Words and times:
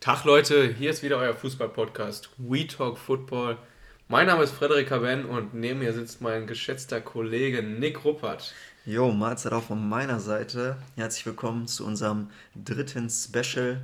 Tag 0.00 0.22
Leute, 0.22 0.72
hier 0.72 0.90
ist 0.90 1.02
wieder 1.02 1.16
euer 1.16 1.34
Fußball-Podcast 1.34 2.30
We 2.38 2.68
Talk 2.68 2.98
Football. 2.98 3.58
Mein 4.06 4.28
Name 4.28 4.44
ist 4.44 4.52
Frederik 4.52 4.90
Ben 4.90 5.24
und 5.24 5.54
neben 5.54 5.80
mir 5.80 5.92
sitzt 5.92 6.20
mein 6.20 6.46
geschätzter 6.46 7.00
Kollege 7.00 7.64
Nick 7.64 8.04
Ruppert. 8.04 8.54
Jo, 8.86 9.10
Mahlzeit 9.10 9.52
auch 9.52 9.64
von 9.64 9.88
meiner 9.88 10.20
Seite. 10.20 10.76
Herzlich 10.94 11.26
willkommen 11.26 11.66
zu 11.66 11.84
unserem 11.84 12.30
dritten 12.54 13.10
Special. 13.10 13.80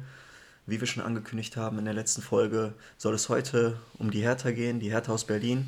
Wie 0.66 0.78
wir 0.78 0.86
schon 0.86 1.02
angekündigt 1.02 1.56
haben 1.56 1.80
in 1.80 1.84
der 1.84 1.94
letzten 1.94 2.22
Folge, 2.22 2.74
soll 2.96 3.14
es 3.14 3.28
heute 3.28 3.80
um 3.98 4.12
die 4.12 4.22
Hertha 4.22 4.52
gehen, 4.52 4.78
die 4.78 4.92
Hertha 4.92 5.12
aus 5.12 5.26
Berlin. 5.26 5.66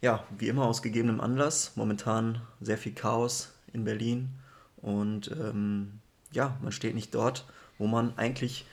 Ja, 0.00 0.24
wie 0.38 0.48
immer 0.48 0.64
aus 0.64 0.80
gegebenem 0.80 1.20
Anlass. 1.20 1.72
Momentan 1.74 2.40
sehr 2.62 2.78
viel 2.78 2.94
Chaos 2.94 3.52
in 3.74 3.84
Berlin 3.84 4.30
und 4.78 5.30
ähm, 5.32 6.00
ja, 6.32 6.56
man 6.62 6.72
steht 6.72 6.94
nicht 6.94 7.14
dort, 7.14 7.44
wo 7.76 7.86
man 7.86 8.16
eigentlich 8.16 8.64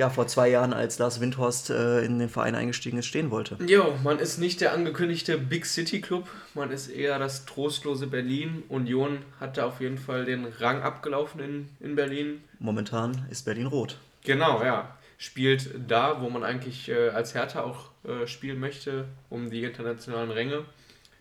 ja, 0.00 0.08
vor 0.08 0.26
zwei 0.26 0.48
Jahren, 0.48 0.72
als 0.72 0.98
Lars 0.98 1.20
Windhorst 1.20 1.68
äh, 1.68 2.00
in 2.00 2.18
den 2.18 2.30
Verein 2.30 2.54
eingestiegen 2.54 2.96
ist, 2.96 3.04
stehen 3.04 3.30
wollte. 3.30 3.58
Jo, 3.66 3.94
man 4.02 4.18
ist 4.18 4.38
nicht 4.38 4.62
der 4.62 4.72
angekündigte 4.72 5.36
Big 5.36 5.66
City 5.66 6.00
Club, 6.00 6.26
man 6.54 6.70
ist 6.70 6.88
eher 6.88 7.18
das 7.18 7.44
trostlose 7.44 8.06
Berlin. 8.06 8.62
Union 8.70 9.18
hat 9.38 9.58
da 9.58 9.66
auf 9.66 9.82
jeden 9.82 9.98
Fall 9.98 10.24
den 10.24 10.46
Rang 10.46 10.80
abgelaufen 10.80 11.40
in, 11.40 11.68
in 11.80 11.96
Berlin. 11.96 12.42
Momentan 12.58 13.26
ist 13.30 13.44
Berlin 13.44 13.66
rot. 13.66 13.98
Genau, 14.24 14.64
ja. 14.64 14.96
Spielt 15.18 15.68
da, 15.86 16.22
wo 16.22 16.30
man 16.30 16.44
eigentlich 16.44 16.88
äh, 16.88 17.10
als 17.10 17.34
Hertha 17.34 17.60
auch 17.60 17.90
äh, 18.04 18.26
spielen 18.26 18.58
möchte, 18.58 19.04
um 19.28 19.50
die 19.50 19.64
internationalen 19.64 20.30
Ränge. 20.30 20.64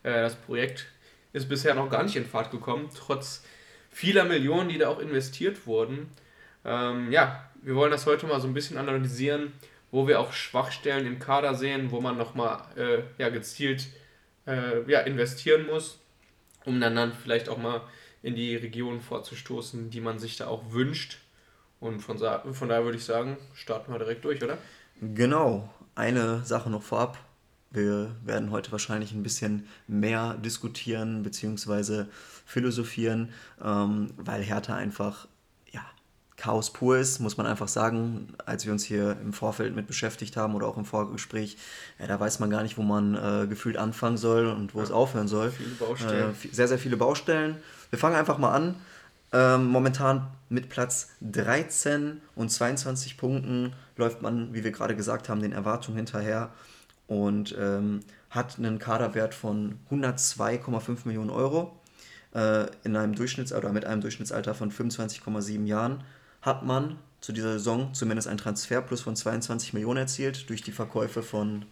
Äh, 0.03 0.21
das 0.21 0.35
Projekt 0.35 0.85
ist 1.33 1.49
bisher 1.49 1.75
noch 1.75 1.89
gar 1.89 2.03
nicht 2.03 2.15
in 2.15 2.25
Fahrt 2.25 2.49
gekommen, 2.49 2.89
trotz 2.95 3.43
vieler 3.91 4.23
Millionen, 4.23 4.69
die 4.69 4.77
da 4.77 4.87
auch 4.87 4.99
investiert 4.99 5.67
wurden. 5.67 6.09
Ähm, 6.65 7.11
ja, 7.11 7.43
wir 7.61 7.75
wollen 7.75 7.91
das 7.91 8.05
heute 8.05 8.25
mal 8.27 8.39
so 8.39 8.47
ein 8.47 8.53
bisschen 8.53 8.77
analysieren, 8.77 9.53
wo 9.91 10.07
wir 10.07 10.19
auch 10.19 10.33
Schwachstellen 10.33 11.05
im 11.05 11.19
Kader 11.19 11.55
sehen, 11.55 11.91
wo 11.91 12.01
man 12.01 12.17
nochmal 12.17 12.61
äh, 12.75 13.03
ja, 13.17 13.29
gezielt 13.29 13.87
äh, 14.45 14.89
ja, 14.89 15.01
investieren 15.01 15.65
muss, 15.65 15.99
um 16.65 16.79
dann, 16.79 16.95
dann 16.95 17.13
vielleicht 17.13 17.49
auch 17.49 17.57
mal 17.57 17.81
in 18.21 18.35
die 18.35 18.55
Regionen 18.55 19.01
vorzustoßen, 19.01 19.89
die 19.89 20.01
man 20.01 20.19
sich 20.19 20.37
da 20.37 20.47
auch 20.47 20.71
wünscht. 20.71 21.19
Und 21.79 22.01
von, 22.01 22.17
von 22.17 22.69
daher 22.69 22.83
würde 22.83 22.97
ich 22.97 23.05
sagen, 23.05 23.37
starten 23.53 23.91
wir 23.91 23.99
direkt 23.99 24.25
durch, 24.25 24.43
oder? 24.43 24.57
Genau. 25.01 25.69
Eine 25.95 26.45
Sache 26.45 26.69
noch 26.69 26.83
vorab. 26.83 27.17
Wir 27.71 28.15
werden 28.23 28.51
heute 28.51 28.71
wahrscheinlich 28.71 29.13
ein 29.13 29.23
bisschen 29.23 29.67
mehr 29.87 30.35
diskutieren 30.35 31.23
bzw. 31.23 32.05
philosophieren, 32.45 33.31
ähm, 33.63 34.11
weil 34.17 34.41
Hertha 34.41 34.75
einfach 34.75 35.27
Chaos 36.39 36.71
pur 36.71 36.97
ist, 36.97 37.19
muss 37.19 37.35
man 37.35 37.45
einfach 37.45 37.67
sagen, 37.67 38.33
als 38.45 38.65
wir 38.65 38.71
uns 38.71 38.83
hier 38.83 39.17
im 39.21 39.33
Vorfeld 39.33 39.75
mit 39.75 39.87
beschäftigt 39.87 40.37
haben 40.37 40.55
oder 40.55 40.67
auch 40.67 40.77
im 40.77 40.85
Vorgespräch, 40.85 41.57
ja, 41.99 42.07
da 42.07 42.17
weiß 42.17 42.39
man 42.39 42.49
gar 42.49 42.63
nicht, 42.63 42.77
wo 42.77 42.81
man 42.81 43.15
äh, 43.15 43.45
gefühlt 43.47 43.75
anfangen 43.75 44.17
soll 44.17 44.47
und 44.47 44.73
wo 44.73 44.79
ja, 44.79 44.85
es 44.85 44.91
aufhören 44.91 45.27
soll. 45.27 45.51
Viele 45.51 45.71
Baustellen. 45.71 46.31
Äh, 46.31 46.47
sehr, 46.53 46.69
sehr 46.69 46.79
viele 46.79 46.95
Baustellen. 46.95 47.57
Wir 47.89 47.99
fangen 47.99 48.15
einfach 48.15 48.37
mal 48.37 48.53
an. 48.53 48.75
Ähm, 49.31 49.67
momentan 49.67 50.27
mit 50.47 50.69
Platz 50.69 51.09
13 51.21 52.21
und 52.35 52.49
22 52.49 53.17
Punkten 53.17 53.73
läuft 53.97 54.21
man, 54.21 54.53
wie 54.53 54.63
wir 54.63 54.71
gerade 54.71 54.95
gesagt 54.95 55.27
haben, 55.27 55.41
den 55.41 55.51
Erwartungen 55.51 55.97
hinterher 55.97 56.51
und 57.07 57.53
ähm, 57.59 57.99
hat 58.29 58.57
einen 58.57 58.79
Kaderwert 58.79 59.33
von 59.33 59.77
102,5 59.91 60.99
Millionen 61.03 61.29
Euro 61.29 61.77
äh, 62.33 62.65
in 62.83 62.95
einem 62.95 63.13
Durchschnitts 63.13 63.51
oder 63.51 63.71
mit 63.73 63.85
einem 63.85 64.01
Durchschnittsalter 64.01 64.55
von 64.55 64.71
25,7 64.71 65.65
Jahren 65.65 66.03
hat 66.41 66.63
man 66.63 66.97
zu 67.21 67.33
dieser 67.33 67.53
Saison 67.53 67.93
zumindest 67.93 68.27
ein 68.27 68.37
Transferplus 68.37 69.01
von 69.01 69.15
22 69.15 69.73
Millionen 69.73 69.97
erzielt 69.97 70.49
durch 70.49 70.61
die 70.61 70.71
Verkäufe 70.71 71.21
von 71.21 71.65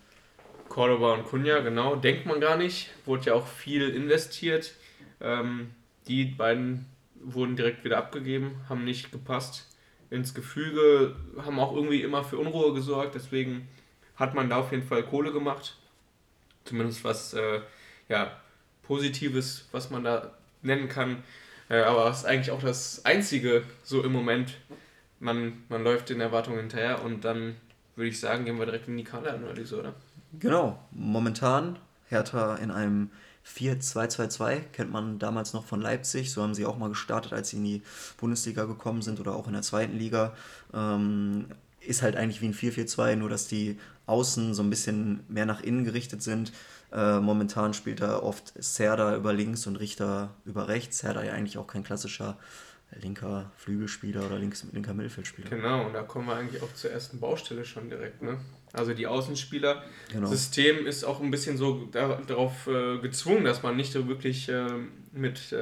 Cordoba 0.67 1.13
und 1.13 1.25
Kunja, 1.25 1.59
genau. 1.59 1.95
Denkt 1.95 2.25
man 2.25 2.41
gar 2.41 2.57
nicht. 2.57 2.89
Wurde 3.05 3.27
ja 3.27 3.33
auch 3.33 3.47
viel 3.47 3.89
investiert. 3.89 4.73
Ähm, 5.21 5.71
die 6.07 6.25
beiden 6.25 6.85
wurden 7.15 7.55
direkt 7.55 7.83
wieder 7.83 7.97
abgegeben, 7.97 8.55
haben 8.69 8.83
nicht 8.83 9.11
gepasst 9.11 9.67
ins 10.09 10.33
Gefüge, 10.33 11.15
haben 11.43 11.59
auch 11.59 11.73
irgendwie 11.73 12.01
immer 12.01 12.23
für 12.23 12.37
Unruhe 12.37 12.73
gesorgt. 12.73 13.15
Deswegen 13.15 13.67
hat 14.15 14.35
man 14.35 14.49
da 14.49 14.57
auf 14.57 14.71
jeden 14.71 14.87
Fall 14.87 15.03
Kohle 15.03 15.31
gemacht. 15.31 15.77
Zumindest 16.65 17.03
was 17.03 17.33
äh, 17.33 17.61
ja, 18.09 18.37
Positives, 18.83 19.67
was 19.71 19.89
man 19.89 20.03
da 20.03 20.31
nennen 20.61 20.89
kann. 20.89 21.23
Äh, 21.69 21.81
aber 21.81 22.05
das 22.05 22.19
ist 22.19 22.25
eigentlich 22.25 22.51
auch 22.51 22.61
das 22.61 23.03
Einzige 23.05 23.63
so 23.83 24.03
im 24.03 24.11
Moment. 24.11 24.57
Man, 25.19 25.63
man 25.69 25.83
läuft 25.83 26.09
den 26.09 26.21
Erwartungen 26.21 26.59
hinterher 26.59 27.03
und 27.03 27.25
dann 27.25 27.55
würde 27.95 28.09
ich 28.09 28.19
sagen, 28.19 28.45
gehen 28.45 28.59
wir 28.59 28.65
direkt 28.65 28.87
in 28.87 28.97
die 28.97 29.03
Kaderanalyse, 29.03 29.79
oder? 29.79 29.93
Genau. 30.39 30.79
Momentan 30.91 31.79
Hertha 32.09 32.55
in 32.55 32.71
einem 32.71 33.09
4-2-2-2, 33.47 34.59
kennt 34.73 34.91
man 34.91 35.19
damals 35.19 35.53
noch 35.53 35.65
von 35.65 35.81
Leipzig. 35.81 36.31
So 36.31 36.43
haben 36.43 36.53
sie 36.53 36.65
auch 36.65 36.77
mal 36.77 36.89
gestartet, 36.89 37.33
als 37.33 37.49
sie 37.49 37.57
in 37.57 37.63
die 37.63 37.81
Bundesliga 38.17 38.65
gekommen 38.65 39.01
sind 39.01 39.19
oder 39.19 39.35
auch 39.35 39.47
in 39.47 39.53
der 39.53 39.61
zweiten 39.61 39.97
Liga. 39.97 40.35
Ähm, 40.73 41.45
ist 41.79 42.01
halt 42.01 42.15
eigentlich 42.15 42.41
wie 42.41 42.47
ein 42.47 42.53
4-4-2, 42.53 43.15
nur 43.15 43.29
dass 43.29 43.47
die 43.47 43.79
Außen 44.05 44.53
so 44.53 44.63
ein 44.63 44.69
bisschen 44.69 45.23
mehr 45.27 45.45
nach 45.45 45.61
innen 45.61 45.85
gerichtet 45.85 46.21
sind. 46.21 46.51
Äh, 46.91 47.19
momentan 47.19 47.73
spielt 47.73 48.01
er 48.01 48.23
oft 48.23 48.53
Serda 48.55 49.15
über 49.15 49.33
links 49.33 49.67
und 49.67 49.75
Richter 49.75 50.33
über 50.45 50.67
rechts. 50.67 50.99
Serda 50.99 51.23
ja 51.23 51.33
eigentlich 51.33 51.57
auch 51.57 51.67
kein 51.67 51.83
klassischer 51.83 52.37
linker 53.01 53.51
Flügelspieler 53.57 54.25
oder 54.25 54.39
links, 54.39 54.65
linker 54.71 54.93
Mittelfeldspieler. 54.93 55.49
Genau, 55.49 55.85
und 55.85 55.93
da 55.93 56.03
kommen 56.03 56.27
wir 56.27 56.35
eigentlich 56.35 56.63
auch 56.63 56.73
zur 56.73 56.91
ersten 56.91 57.19
Baustelle 57.19 57.65
schon 57.65 57.89
direkt. 57.89 58.21
Ne? 58.21 58.37
Also 58.71 58.93
die 58.93 59.07
Außenspieler. 59.07 59.83
Genau. 60.13 60.27
System 60.27 60.87
ist 60.87 61.03
auch 61.03 61.19
ein 61.19 61.29
bisschen 61.29 61.57
so 61.57 61.89
darauf 61.91 62.67
äh, 62.67 62.99
gezwungen, 62.99 63.43
dass 63.43 63.61
man 63.63 63.75
nicht 63.75 63.91
so 63.91 64.07
wirklich 64.07 64.47
äh, 64.47 64.67
mit 65.11 65.53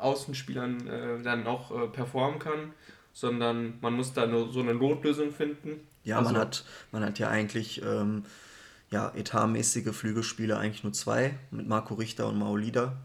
Außenspielern 0.00 0.86
äh, 0.86 1.22
dann 1.22 1.46
auch 1.46 1.70
äh, 1.70 1.88
performen 1.88 2.38
kann, 2.38 2.72
sondern 3.12 3.78
man 3.80 3.94
muss 3.94 4.12
da 4.12 4.26
nur 4.26 4.52
so 4.52 4.60
eine 4.60 4.74
Notlösung 4.74 5.32
finden. 5.32 5.80
Ja, 6.04 6.18
also, 6.18 6.32
man, 6.32 6.40
hat, 6.40 6.64
man 6.92 7.04
hat 7.04 7.18
ja 7.18 7.28
eigentlich 7.28 7.82
ähm, 7.82 8.24
ja, 8.90 9.12
etatmäßige 9.14 9.94
Flügelspieler 9.94 10.58
eigentlich 10.58 10.84
nur 10.84 10.92
zwei, 10.92 11.34
mit 11.50 11.68
Marco 11.68 11.94
Richter 11.94 12.28
und 12.28 12.38
Maolida. 12.38 12.96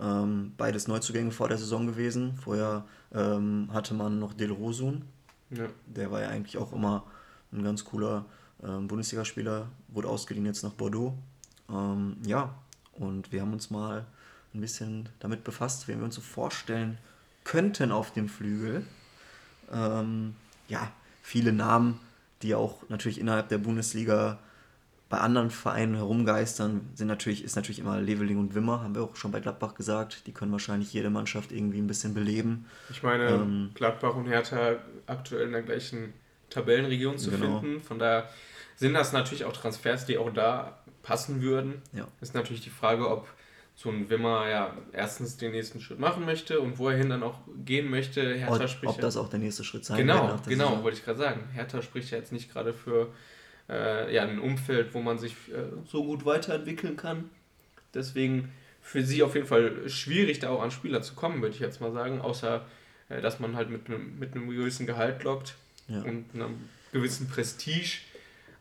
Ähm, 0.00 0.52
beides 0.56 0.88
Neuzugänge 0.88 1.30
vor 1.30 1.48
der 1.48 1.58
Saison 1.58 1.86
gewesen. 1.86 2.36
Vorher 2.36 2.84
ähm, 3.12 3.68
hatte 3.72 3.94
man 3.94 4.18
noch 4.18 4.32
Del 4.32 4.50
Rosun. 4.52 5.02
Ja. 5.50 5.66
Der 5.86 6.10
war 6.10 6.20
ja 6.20 6.28
eigentlich 6.28 6.58
auch 6.58 6.72
immer 6.72 7.04
ein 7.52 7.62
ganz 7.62 7.84
cooler 7.84 8.24
ähm, 8.62 8.88
Bundesligaspieler, 8.88 9.68
wurde 9.88 10.08
ausgeliehen 10.08 10.46
jetzt 10.46 10.62
nach 10.62 10.72
Bordeaux. 10.72 11.14
Ähm, 11.68 12.16
ja, 12.26 12.54
und 12.92 13.32
wir 13.32 13.40
haben 13.40 13.52
uns 13.52 13.70
mal 13.70 14.06
ein 14.52 14.60
bisschen 14.60 15.08
damit 15.18 15.44
befasst, 15.44 15.88
wen 15.88 15.98
wir 15.98 16.04
uns 16.04 16.14
so 16.14 16.20
vorstellen 16.20 16.98
könnten 17.42 17.92
auf 17.92 18.12
dem 18.12 18.28
Flügel. 18.28 18.86
Ähm, 19.72 20.34
ja, 20.68 20.90
viele 21.22 21.52
Namen, 21.52 22.00
die 22.42 22.54
auch 22.54 22.88
natürlich 22.88 23.20
innerhalb 23.20 23.48
der 23.48 23.58
Bundesliga 23.58 24.38
bei 25.14 25.20
anderen 25.20 25.50
Vereinen 25.50 25.94
herumgeistern, 25.94 26.90
sind 26.94 27.06
natürlich, 27.06 27.44
ist 27.44 27.54
natürlich 27.54 27.78
immer 27.78 28.00
Leveling 28.00 28.36
und 28.36 28.56
Wimmer, 28.56 28.82
haben 28.82 28.96
wir 28.96 29.02
auch 29.04 29.14
schon 29.14 29.30
bei 29.30 29.38
Gladbach 29.38 29.76
gesagt. 29.76 30.26
Die 30.26 30.32
können 30.32 30.50
wahrscheinlich 30.50 30.92
jede 30.92 31.08
Mannschaft 31.08 31.52
irgendwie 31.52 31.78
ein 31.78 31.86
bisschen 31.86 32.14
beleben. 32.14 32.66
Ich 32.90 33.04
meine, 33.04 33.28
ähm, 33.28 33.70
Gladbach 33.74 34.16
und 34.16 34.26
Hertha 34.26 34.74
aktuell 35.06 35.46
in 35.46 35.52
der 35.52 35.62
gleichen 35.62 36.14
Tabellenregion 36.50 37.16
zu 37.16 37.30
genau. 37.30 37.60
finden. 37.60 37.80
Von 37.80 38.00
daher 38.00 38.28
sind 38.74 38.94
das 38.94 39.12
natürlich 39.12 39.44
auch 39.44 39.52
Transfers, 39.52 40.04
die 40.04 40.18
auch 40.18 40.32
da 40.32 40.78
passen 41.04 41.42
würden. 41.42 41.80
Ja. 41.92 42.08
Ist 42.20 42.34
natürlich 42.34 42.62
die 42.62 42.70
Frage, 42.70 43.08
ob 43.08 43.28
so 43.76 43.90
ein 43.90 44.10
Wimmer 44.10 44.48
ja 44.48 44.76
erstens 44.92 45.36
den 45.36 45.52
nächsten 45.52 45.80
Schritt 45.80 46.00
machen 46.00 46.24
möchte 46.24 46.58
und 46.58 46.80
wo 46.80 46.88
er 46.88 46.96
hin 46.96 47.08
dann 47.08 47.22
auch 47.22 47.38
gehen 47.64 47.88
möchte. 47.88 48.34
Hertha 48.34 48.64
ob, 48.64 48.68
spricht 48.68 48.94
ob 48.94 49.00
das 49.00 49.16
auch 49.16 49.28
der 49.28 49.38
nächste 49.38 49.62
Schritt 49.62 49.84
sein 49.84 49.98
Genau, 49.98 50.40
genau, 50.48 50.82
wollte 50.82 50.98
ich 50.98 51.04
gerade 51.04 51.20
sagen. 51.20 51.48
Hertha 51.52 51.82
spricht 51.82 52.10
ja 52.10 52.18
jetzt 52.18 52.32
nicht 52.32 52.52
gerade 52.52 52.72
für 52.72 53.12
äh, 53.68 54.14
ja, 54.14 54.22
ein 54.22 54.38
Umfeld, 54.38 54.94
wo 54.94 55.00
man 55.00 55.18
sich 55.18 55.32
äh, 55.32 55.72
so 55.86 56.04
gut 56.04 56.24
weiterentwickeln 56.24 56.96
kann. 56.96 57.30
Deswegen 57.92 58.52
für 58.80 59.02
sie 59.02 59.22
auf 59.22 59.34
jeden 59.34 59.46
Fall 59.46 59.88
schwierig, 59.88 60.40
da 60.40 60.50
auch 60.50 60.62
an 60.62 60.70
Spieler 60.70 61.02
zu 61.02 61.14
kommen, 61.14 61.40
würde 61.40 61.54
ich 61.54 61.60
jetzt 61.60 61.80
mal 61.80 61.92
sagen, 61.92 62.20
außer 62.20 62.64
äh, 63.08 63.20
dass 63.20 63.40
man 63.40 63.56
halt 63.56 63.70
mit, 63.70 63.88
mit 63.88 64.34
einem 64.34 64.48
gewissen 64.48 64.86
Gehalt 64.86 65.22
lockt 65.24 65.56
ja. 65.88 66.02
und 66.02 66.26
einem 66.34 66.68
gewissen 66.92 67.28
Prestige. 67.28 67.98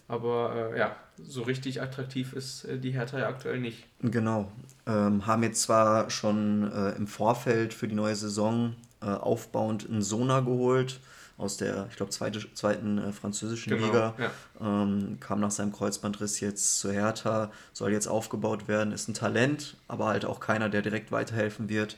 Aber 0.07 0.71
äh, 0.73 0.79
ja, 0.79 0.95
so 1.17 1.43
richtig 1.43 1.81
attraktiv 1.81 2.33
ist 2.33 2.65
äh, 2.65 2.77
die 2.77 2.91
Hertha 2.91 3.19
ja 3.19 3.27
aktuell 3.27 3.59
nicht. 3.59 3.85
Genau. 4.01 4.51
Ähm, 4.85 5.25
haben 5.25 5.43
jetzt 5.43 5.61
zwar 5.61 6.09
schon 6.09 6.71
äh, 6.71 6.91
im 6.91 7.07
Vorfeld 7.07 7.73
für 7.73 7.87
die 7.87 7.95
neue 7.95 8.15
Saison 8.15 8.75
äh, 9.01 9.05
aufbauend 9.05 9.89
einen 9.89 10.01
Sona 10.01 10.41
geholt, 10.41 10.99
aus 11.37 11.57
der, 11.57 11.87
ich 11.89 11.95
glaube, 11.95 12.11
zweite, 12.11 12.53
zweiten 12.53 12.97
äh, 12.97 13.11
französischen 13.11 13.71
genau, 13.71 13.87
Liga. 13.87 14.13
Ja. 14.17 14.31
Ähm, 14.61 15.17
kam 15.19 15.39
nach 15.39 15.51
seinem 15.51 15.71
Kreuzbandriss 15.71 16.39
jetzt 16.39 16.79
zu 16.79 16.91
Hertha, 16.91 17.51
soll 17.73 17.91
jetzt 17.91 18.07
aufgebaut 18.07 18.67
werden, 18.67 18.93
ist 18.93 19.07
ein 19.07 19.13
Talent, 19.13 19.75
aber 19.87 20.05
halt 20.05 20.25
auch 20.25 20.39
keiner, 20.39 20.69
der 20.69 20.81
direkt 20.81 21.11
weiterhelfen 21.11 21.69
wird. 21.69 21.97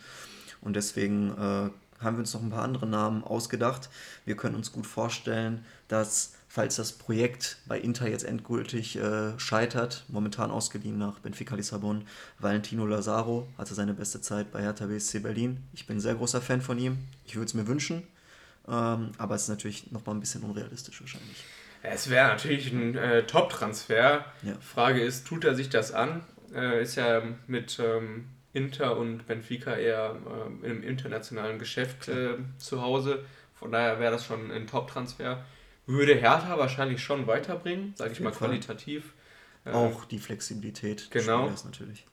Und 0.62 0.76
deswegen 0.76 1.32
äh, 1.32 1.70
haben 2.04 2.16
wir 2.16 2.20
uns 2.20 2.34
noch 2.34 2.42
ein 2.42 2.50
paar 2.50 2.64
andere 2.64 2.88
Namen 2.88 3.24
ausgedacht. 3.24 3.90
Wir 4.26 4.36
können 4.36 4.56
uns 4.56 4.72
gut 4.72 4.88
vorstellen, 4.88 5.66
dass 5.88 6.34
falls 6.48 6.78
das 6.78 6.94
Projekt 6.94 7.58
bei 7.66 7.78
Inter 7.78 8.08
jetzt 8.08 8.24
endgültig 8.24 8.98
äh, 8.98 9.38
scheitert, 9.38 10.06
momentan 10.08 10.52
ausgeliehen 10.52 10.98
nach 10.98 11.20
Benfica 11.20 11.56
Lissabon, 11.56 12.06
Valentino 12.40 12.86
Lazaro 12.86 13.50
hatte 13.58 13.74
seine 13.74 13.94
beste 13.94 14.22
Zeit 14.22 14.52
bei 14.52 14.62
Hertha 14.62 14.86
BSC 14.86 15.20
Berlin. 15.20 15.64
Ich 15.74 15.86
bin 15.86 15.98
ein 15.98 16.02
sehr 16.02 16.16
großer 16.16 16.42
Fan 16.42 16.62
von 16.62 16.80
ihm. 16.80 16.98
Ich 17.26 17.36
würde 17.36 17.48
es 17.48 17.54
mir 17.54 17.68
wünschen, 17.68 18.04
ähm, 18.68 19.12
aber 19.18 19.36
es 19.36 19.44
ist 19.44 19.50
natürlich 19.50 19.92
nochmal 19.92 20.16
ein 20.16 20.20
bisschen 20.20 20.44
unrealistisch 20.44 21.02
wahrscheinlich. 21.02 21.44
Es 21.84 22.10
wäre 22.10 22.28
natürlich 22.28 22.72
ein 22.72 22.96
äh, 22.96 23.24
Top-Transfer. 23.24 24.26
Ja. 24.42 24.54
Frage 24.60 25.02
ist, 25.02 25.28
tut 25.28 25.44
er 25.44 25.56
sich 25.56 25.70
das 25.70 25.92
an? 25.92 26.24
Äh, 26.54 26.82
ist 26.82 26.96
ja 26.96 27.22
mit 27.48 27.80
ähm, 27.80 28.30
Inter 28.54 28.98
und 28.98 29.28
Benfica 29.28 29.76
eher 29.76 30.16
äh, 30.64 30.68
im 30.68 30.82
internationalen 30.82 31.60
Geschäft 31.60 32.08
äh, 32.08 32.38
zu 32.58 32.82
Hause. 32.82 33.24
Von 33.54 33.72
daher 33.72 34.00
wäre 34.00 34.14
das 34.14 34.26
schon 34.26 34.52
ein 34.52 34.66
Top-Transfer. 34.68 35.44
Würde 35.86 36.16
Hertha 36.16 36.58
wahrscheinlich 36.58 37.04
schon 37.04 37.28
weiterbringen, 37.28 37.94
sage 37.96 38.14
ich 38.14 38.20
mal 38.20 38.32
qualitativ. 38.32 39.14
Äh, 39.66 39.72
Auch 39.72 40.06
die 40.06 40.20
Flexibilität 40.20 41.12
genau. 41.12 41.50
des 41.50 41.66
natürlich. 41.66 42.08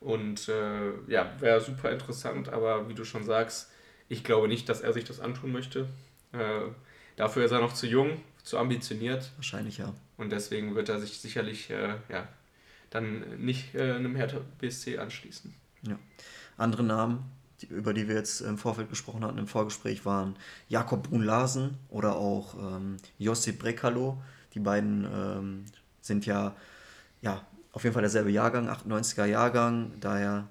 Und 0.00 0.48
äh, 0.48 0.90
ja, 1.06 1.32
wäre 1.38 1.60
super 1.60 1.90
interessant, 1.90 2.48
aber 2.48 2.88
wie 2.88 2.94
du 2.94 3.04
schon 3.04 3.24
sagst, 3.24 3.70
ich 4.14 4.24
glaube 4.24 4.48
nicht, 4.48 4.68
dass 4.68 4.80
er 4.80 4.92
sich 4.92 5.04
das 5.04 5.20
antun 5.20 5.52
möchte. 5.52 5.88
Äh, 6.32 6.60
dafür 7.16 7.44
ist 7.44 7.50
er 7.50 7.60
noch 7.60 7.72
zu 7.72 7.86
jung, 7.86 8.20
zu 8.42 8.58
ambitioniert. 8.58 9.32
Wahrscheinlich 9.36 9.78
ja. 9.78 9.92
Und 10.16 10.30
deswegen 10.30 10.74
wird 10.74 10.88
er 10.88 11.00
sich 11.00 11.18
sicherlich 11.20 11.70
äh, 11.70 11.96
ja, 12.08 12.28
dann 12.90 13.44
nicht 13.44 13.74
äh, 13.74 13.92
einem 13.92 14.14
Hertha 14.14 14.38
BSC 14.60 14.98
anschließen. 14.98 15.52
Ja. 15.82 15.98
Andere 16.56 16.84
Namen, 16.84 17.24
die, 17.60 17.66
über 17.66 17.92
die 17.92 18.06
wir 18.08 18.14
jetzt 18.14 18.40
im 18.40 18.56
Vorfeld 18.56 18.88
gesprochen 18.88 19.24
hatten, 19.24 19.38
im 19.38 19.48
Vorgespräch, 19.48 20.04
waren 20.04 20.36
Jakob 20.68 21.08
Brun-Larsen 21.08 21.76
oder 21.88 22.14
auch 22.14 22.54
ähm, 22.54 22.96
Josip 23.18 23.58
Brekalo. 23.58 24.22
Die 24.54 24.60
beiden 24.60 25.04
ähm, 25.12 25.64
sind 26.00 26.24
ja, 26.26 26.54
ja 27.20 27.44
auf 27.72 27.82
jeden 27.82 27.94
Fall 27.94 28.02
derselbe 28.02 28.30
Jahrgang, 28.30 28.68
98er 28.68 29.24
Jahrgang, 29.24 29.90
daher 30.00 30.46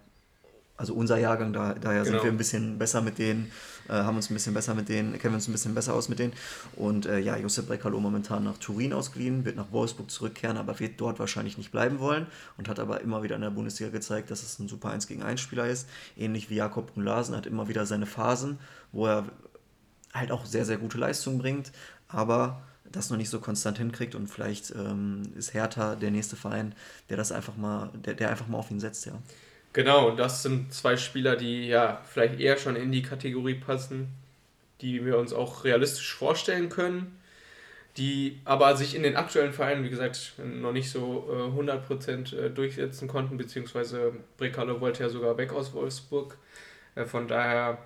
also 0.84 0.96
unser 0.96 1.18
Jahrgang, 1.18 1.54
da, 1.54 1.76
daher 1.76 2.04
genau. 2.04 2.18
sind 2.18 2.24
wir 2.26 2.32
ein 2.32 2.36
bisschen 2.36 2.78
besser 2.78 3.02
mit 3.02 3.18
denen, 3.18 3.50
äh, 3.88 3.94
haben 3.94 4.18
uns 4.18 4.30
ein 4.30 4.34
bisschen 4.34 4.54
besser 4.54 4.76
mit 4.76 4.90
denen, 4.90 5.14
kennen 5.18 5.34
wir 5.34 5.36
uns 5.36 5.48
ein 5.48 5.54
bisschen 5.54 5.74
besser 5.74 5.94
aus 5.94 6.10
mit 6.10 6.20
denen. 6.20 6.34
Und 6.76 7.06
äh, 7.06 7.20
ja, 7.20 7.38
Josep 7.38 7.68
Brekalo 7.68 8.02
momentan 8.02 8.44
nach 8.44 8.58
Turin 8.58 8.92
ausgeliehen, 8.92 9.46
wird 9.46 9.56
nach 9.56 9.72
Wolfsburg 9.72 10.12
zurückkehren, 10.12 10.58
aber 10.58 10.78
wird 10.82 11.00
dort 11.00 11.20
wahrscheinlich 11.20 11.58
nicht 11.58 11.72
bleiben 11.72 12.00
wollen 12.00 12.28
und 12.58 12.68
hat 12.68 12.82
aber 12.82 13.00
immer 13.00 13.24
wieder 13.24 13.38
in 13.38 13.44
der 13.44 13.52
Bundesliga 13.52 13.92
gezeigt, 13.92 14.30
dass 14.30 14.44
es 14.44 14.60
ein 14.60 14.68
super 14.68 14.90
1 14.90 15.08
gegen 15.08 15.24
1 15.24 15.40
Spieler 15.40 15.68
ist. 15.68 15.88
Ähnlich 16.18 16.50
wie 16.50 16.56
Jakob 16.56 16.94
Brunlasen 16.94 17.34
hat 17.34 17.46
immer 17.46 17.70
wieder 17.70 17.86
seine 17.86 18.06
Phasen, 18.06 18.60
wo 18.92 19.08
er 19.08 19.24
halt 20.14 20.34
auch 20.34 20.46
sehr, 20.46 20.66
sehr 20.66 20.76
gute 20.76 20.98
Leistungen 20.98 21.38
bringt, 21.38 21.72
aber 22.10 22.62
das 22.92 23.10
noch 23.10 23.16
nicht 23.16 23.30
so 23.30 23.40
konstant 23.40 23.78
hinkriegt 23.78 24.16
und 24.16 24.28
vielleicht 24.28 24.72
ähm, 24.72 25.32
ist 25.38 25.54
Hertha 25.54 25.96
der 25.96 26.12
nächste 26.12 26.36
Verein, 26.36 26.76
der 27.08 27.16
das 27.16 27.32
einfach 27.32 27.56
mal, 27.56 27.90
der, 28.06 28.16
der 28.16 28.30
einfach 28.30 28.48
mal 28.48 28.58
auf 28.58 28.70
ihn 28.70 28.82
setzt, 28.82 29.06
ja. 29.06 29.14
Genau, 29.74 30.12
das 30.12 30.44
sind 30.44 30.72
zwei 30.72 30.98
Spieler, 30.98 31.36
die 31.36 31.68
ja 31.68 32.02
vielleicht 32.06 32.40
eher 32.40 32.58
schon 32.58 32.76
in 32.76 32.92
die 32.92 33.02
Kategorie 33.02 33.56
passen, 33.56 34.08
die 34.82 35.04
wir 35.04 35.18
uns 35.18 35.34
auch 35.34 35.64
realistisch 35.64 36.14
vorstellen 36.14 36.70
können, 36.70 37.20
die 37.98 38.40
aber 38.46 38.76
sich 38.78 38.96
in 38.96 39.04
den 39.04 39.16
aktuellen 39.16 39.54
Vereinen, 39.54 39.84
wie 39.84 39.90
gesagt, 39.90 40.34
noch 40.38 40.74
nicht 40.74 40.92
so 40.92 41.28
äh, 41.32 41.60
100% 41.60 42.36
äh, 42.36 42.50
durchsetzen 42.52 43.08
konnten, 43.08 43.38
beziehungsweise 43.38 44.14
Brekalo 44.38 44.80
wollte 44.80 45.04
ja 45.04 45.10
sogar 45.10 45.38
weg 45.38 45.54
aus 45.54 45.74
Wolfsburg. 45.74 46.38
Äh, 46.96 47.06
von 47.06 47.28
daher 47.28 47.80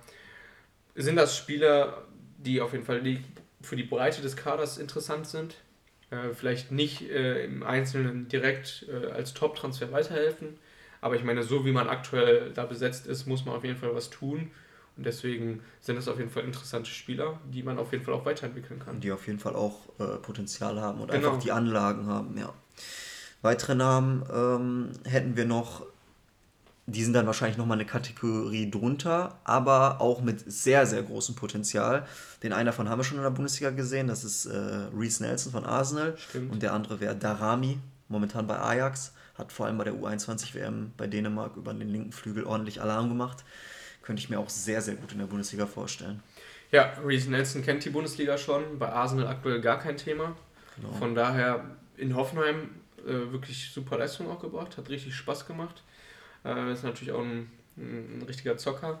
sind 0.94 1.16
das 1.16 1.36
Spieler, 1.36 2.04
die 2.38 2.60
auf 2.60 2.72
jeden 2.72 2.84
Fall 2.84 3.02
die, 3.02 3.22
für 3.62 3.76
die 3.76 3.82
Breite 3.82 4.20
des 4.20 4.36
Kaders 4.36 4.78
interessant 4.78 5.26
sind. 5.26 5.56
Äh, 6.10 6.34
vielleicht 6.34 6.70
nicht 6.72 7.02
äh, 7.10 7.44
im 7.44 7.62
Einzelnen 7.62 8.28
direkt 8.28 8.86
äh, 8.88 9.10
als 9.10 9.34
Top-Transfer 9.34 9.92
weiterhelfen, 9.92 10.58
aber 11.00 11.16
ich 11.16 11.24
meine, 11.24 11.42
so 11.42 11.64
wie 11.64 11.72
man 11.72 11.88
aktuell 11.88 12.52
da 12.52 12.64
besetzt 12.64 13.06
ist, 13.06 13.26
muss 13.26 13.44
man 13.44 13.54
auf 13.54 13.64
jeden 13.64 13.76
Fall 13.76 13.94
was 13.94 14.10
tun. 14.10 14.50
Und 14.96 15.06
deswegen 15.06 15.60
sind 15.80 15.96
es 15.96 16.08
auf 16.08 16.18
jeden 16.18 16.30
Fall 16.30 16.42
interessante 16.42 16.90
Spieler, 16.90 17.38
die 17.52 17.62
man 17.62 17.78
auf 17.78 17.92
jeden 17.92 18.04
Fall 18.04 18.14
auch 18.14 18.24
weiterentwickeln 18.24 18.80
kann. 18.80 18.98
Die 18.98 19.12
auf 19.12 19.28
jeden 19.28 19.38
Fall 19.38 19.54
auch 19.54 19.88
äh, 20.00 20.16
Potenzial 20.16 20.80
haben 20.80 21.00
und 21.00 21.10
genau. 21.12 21.28
einfach 21.28 21.42
die 21.42 21.52
Anlagen 21.52 22.06
haben, 22.06 22.36
ja. 22.36 22.52
Weitere 23.40 23.76
Namen 23.76 24.24
ähm, 24.34 24.90
hätten 25.04 25.36
wir 25.36 25.44
noch, 25.44 25.86
die 26.86 27.04
sind 27.04 27.12
dann 27.12 27.26
wahrscheinlich 27.26 27.56
nochmal 27.56 27.76
eine 27.76 27.86
Kategorie 27.86 28.68
drunter, 28.68 29.38
aber 29.44 30.00
auch 30.00 30.20
mit 30.20 30.50
sehr, 30.50 30.84
sehr 30.84 31.04
großem 31.04 31.36
Potenzial. 31.36 32.04
Den 32.42 32.52
einen 32.52 32.66
davon 32.66 32.88
haben 32.88 32.98
wir 32.98 33.04
schon 33.04 33.18
in 33.18 33.22
der 33.22 33.30
Bundesliga 33.30 33.70
gesehen, 33.70 34.08
das 34.08 34.24
ist 34.24 34.46
äh, 34.46 34.88
Reese 34.92 35.22
Nelson 35.22 35.52
von 35.52 35.64
Arsenal. 35.64 36.16
Stimmt. 36.16 36.50
Und 36.50 36.60
der 36.64 36.72
andere 36.72 36.98
wäre 36.98 37.14
Darami, 37.14 37.78
momentan 38.08 38.48
bei 38.48 38.58
Ajax 38.58 39.12
hat 39.38 39.52
vor 39.52 39.66
allem 39.66 39.78
bei 39.78 39.84
der 39.84 39.94
U21-WM 39.94 40.92
bei 40.96 41.06
Dänemark 41.06 41.56
über 41.56 41.72
den 41.72 41.88
linken 41.88 42.12
Flügel 42.12 42.44
ordentlich 42.44 42.82
Alarm 42.82 43.08
gemacht. 43.08 43.44
Könnte 44.02 44.20
ich 44.20 44.28
mir 44.28 44.38
auch 44.38 44.48
sehr, 44.48 44.82
sehr 44.82 44.94
gut 44.94 45.12
in 45.12 45.18
der 45.18 45.26
Bundesliga 45.26 45.66
vorstellen. 45.66 46.22
Ja, 46.70 46.92
Reese 47.04 47.30
Nelson 47.30 47.62
kennt 47.62 47.84
die 47.84 47.90
Bundesliga 47.90 48.36
schon, 48.36 48.78
bei 48.78 48.88
Arsenal 48.90 49.28
aktuell 49.28 49.60
gar 49.60 49.78
kein 49.78 49.96
Thema. 49.96 50.36
Genau. 50.76 50.92
Von 50.94 51.14
daher 51.14 51.64
in 51.96 52.14
Hoffenheim 52.14 52.70
äh, 53.06 53.32
wirklich 53.32 53.70
super 53.70 53.98
Leistung 53.98 54.30
auch 54.30 54.40
gebracht, 54.40 54.76
hat 54.76 54.88
richtig 54.88 55.14
Spaß 55.14 55.46
gemacht. 55.46 55.82
Äh, 56.44 56.72
ist 56.72 56.84
natürlich 56.84 57.12
auch 57.12 57.22
ein, 57.22 57.50
ein 57.76 58.22
richtiger 58.26 58.56
Zocker, 58.56 59.00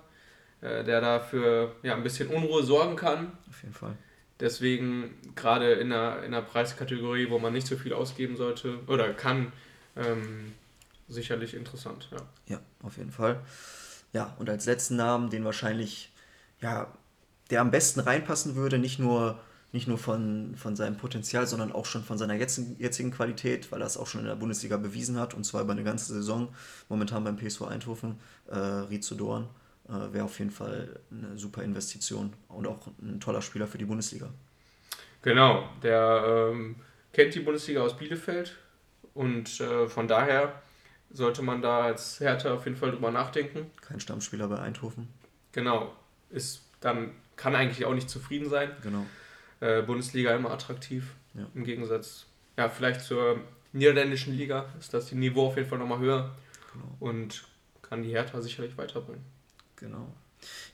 äh, 0.60 0.84
der 0.84 1.00
dafür 1.00 1.74
ja, 1.82 1.94
ein 1.94 2.02
bisschen 2.02 2.28
Unruhe 2.28 2.62
sorgen 2.62 2.96
kann. 2.96 3.32
Auf 3.48 3.62
jeden 3.62 3.74
Fall. 3.74 3.96
Deswegen 4.40 5.16
gerade 5.34 5.72
in 5.72 5.92
einer, 5.92 6.18
in 6.18 6.32
einer 6.32 6.42
Preiskategorie, 6.42 7.28
wo 7.28 7.38
man 7.38 7.52
nicht 7.52 7.66
so 7.66 7.76
viel 7.76 7.92
ausgeben 7.92 8.36
sollte 8.36 8.78
oder 8.86 9.12
kann, 9.12 9.52
ähm, 9.98 10.52
sicherlich 11.08 11.54
interessant, 11.54 12.08
ja. 12.10 12.18
Ja, 12.46 12.60
auf 12.82 12.96
jeden 12.96 13.10
Fall. 13.10 13.40
Ja, 14.12 14.34
und 14.38 14.48
als 14.48 14.66
letzten 14.66 14.96
Namen, 14.96 15.30
den 15.30 15.44
wahrscheinlich, 15.44 16.12
ja, 16.60 16.92
der 17.50 17.60
am 17.60 17.70
besten 17.70 18.00
reinpassen 18.00 18.56
würde, 18.56 18.78
nicht 18.78 18.98
nur, 18.98 19.38
nicht 19.72 19.86
nur 19.86 19.98
von, 19.98 20.54
von 20.56 20.76
seinem 20.76 20.96
Potenzial, 20.96 21.46
sondern 21.46 21.72
auch 21.72 21.84
schon 21.86 22.02
von 22.02 22.18
seiner 22.18 22.34
jetzigen, 22.34 22.76
jetzigen 22.78 23.10
Qualität, 23.10 23.70
weil 23.70 23.80
er 23.80 23.86
es 23.86 23.96
auch 23.96 24.06
schon 24.06 24.20
in 24.22 24.26
der 24.26 24.36
Bundesliga 24.36 24.76
bewiesen 24.76 25.18
hat, 25.18 25.34
und 25.34 25.44
zwar 25.44 25.62
über 25.62 25.72
eine 25.72 25.84
ganze 25.84 26.12
Saison, 26.12 26.48
momentan 26.88 27.24
beim 27.24 27.36
PSV 27.36 27.62
Eindhoven, 27.62 28.18
äh, 28.48 28.56
Rizo 28.56 29.14
Dorn, 29.14 29.48
äh, 29.88 30.12
wäre 30.12 30.24
auf 30.24 30.38
jeden 30.38 30.50
Fall 30.50 31.00
eine 31.10 31.38
super 31.38 31.62
Investition 31.62 32.32
und 32.48 32.66
auch 32.66 32.86
ein 33.02 33.20
toller 33.20 33.42
Spieler 33.42 33.66
für 33.66 33.78
die 33.78 33.84
Bundesliga. 33.84 34.28
Genau, 35.22 35.68
der 35.82 36.50
ähm, 36.52 36.76
kennt 37.12 37.34
die 37.34 37.40
Bundesliga 37.40 37.82
aus 37.82 37.96
Bielefeld, 37.96 38.56
und 39.18 39.58
äh, 39.58 39.88
von 39.88 40.06
daher 40.06 40.62
sollte 41.10 41.42
man 41.42 41.60
da 41.60 41.80
als 41.80 42.20
Hertha 42.20 42.54
auf 42.54 42.66
jeden 42.66 42.76
Fall 42.76 42.92
drüber 42.92 43.10
nachdenken. 43.10 43.68
Kein 43.80 43.98
Stammspieler 43.98 44.46
bei 44.46 44.60
Eindhoven. 44.60 45.08
Genau. 45.50 45.92
Ist 46.30 46.62
dann 46.80 47.10
kann 47.34 47.56
eigentlich 47.56 47.84
auch 47.84 47.94
nicht 47.94 48.08
zufrieden 48.08 48.48
sein. 48.48 48.70
Genau. 48.80 49.06
Äh, 49.58 49.82
Bundesliga 49.82 50.36
immer 50.36 50.52
attraktiv. 50.52 51.14
Ja. 51.34 51.48
Im 51.56 51.64
Gegensatz, 51.64 52.26
ja, 52.56 52.68
vielleicht 52.68 53.00
zur 53.00 53.40
niederländischen 53.72 54.34
Liga 54.36 54.66
ist 54.78 54.94
das 54.94 55.10
Niveau 55.10 55.48
auf 55.48 55.56
jeden 55.56 55.68
Fall 55.68 55.78
nochmal 55.78 55.98
höher. 55.98 56.36
Genau. 56.72 56.96
Und 57.00 57.42
kann 57.82 58.04
die 58.04 58.10
Hertha 58.10 58.40
sicherlich 58.40 58.78
weiterbringen. 58.78 59.24
Genau. 59.74 60.14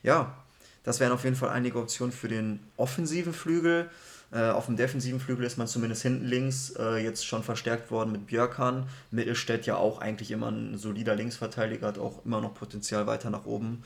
Ja, 0.02 0.36
das 0.82 1.00
wären 1.00 1.12
auf 1.12 1.24
jeden 1.24 1.36
Fall 1.36 1.48
einige 1.48 1.78
Optionen 1.78 2.12
für 2.12 2.28
den 2.28 2.60
offensiven 2.76 3.32
Flügel. 3.32 3.88
Äh, 4.34 4.50
auf 4.50 4.66
dem 4.66 4.76
defensiven 4.76 5.20
Flügel 5.20 5.46
ist 5.46 5.58
man 5.58 5.68
zumindest 5.68 6.02
hinten 6.02 6.24
links 6.24 6.74
äh, 6.76 6.96
jetzt 6.96 7.24
schon 7.24 7.44
verstärkt 7.44 7.92
worden 7.92 8.10
mit 8.10 8.26
Björkan. 8.26 8.88
Mittelstädt 9.12 9.64
ja 9.64 9.76
auch 9.76 10.00
eigentlich 10.00 10.32
immer 10.32 10.50
ein 10.50 10.76
solider 10.76 11.14
Linksverteidiger, 11.14 11.86
hat 11.86 11.98
auch 11.98 12.24
immer 12.24 12.40
noch 12.40 12.52
Potenzial 12.52 13.06
weiter 13.06 13.30
nach 13.30 13.46
oben. 13.46 13.84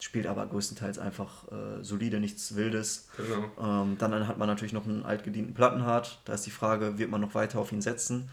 Spielt 0.00 0.26
aber 0.26 0.44
größtenteils 0.46 0.98
einfach 0.98 1.46
äh, 1.52 1.84
solide, 1.84 2.18
nichts 2.18 2.56
Wildes. 2.56 3.10
Genau. 3.16 3.82
Ähm, 3.82 3.96
dann 3.98 4.26
hat 4.26 4.38
man 4.38 4.48
natürlich 4.48 4.72
noch 4.72 4.86
einen 4.86 5.04
altgedienten 5.04 5.54
Plattenhardt. 5.54 6.18
Da 6.24 6.34
ist 6.34 6.46
die 6.46 6.50
Frage, 6.50 6.98
wird 6.98 7.10
man 7.10 7.20
noch 7.20 7.34
weiter 7.36 7.60
auf 7.60 7.70
ihn 7.70 7.82
setzen? 7.82 8.28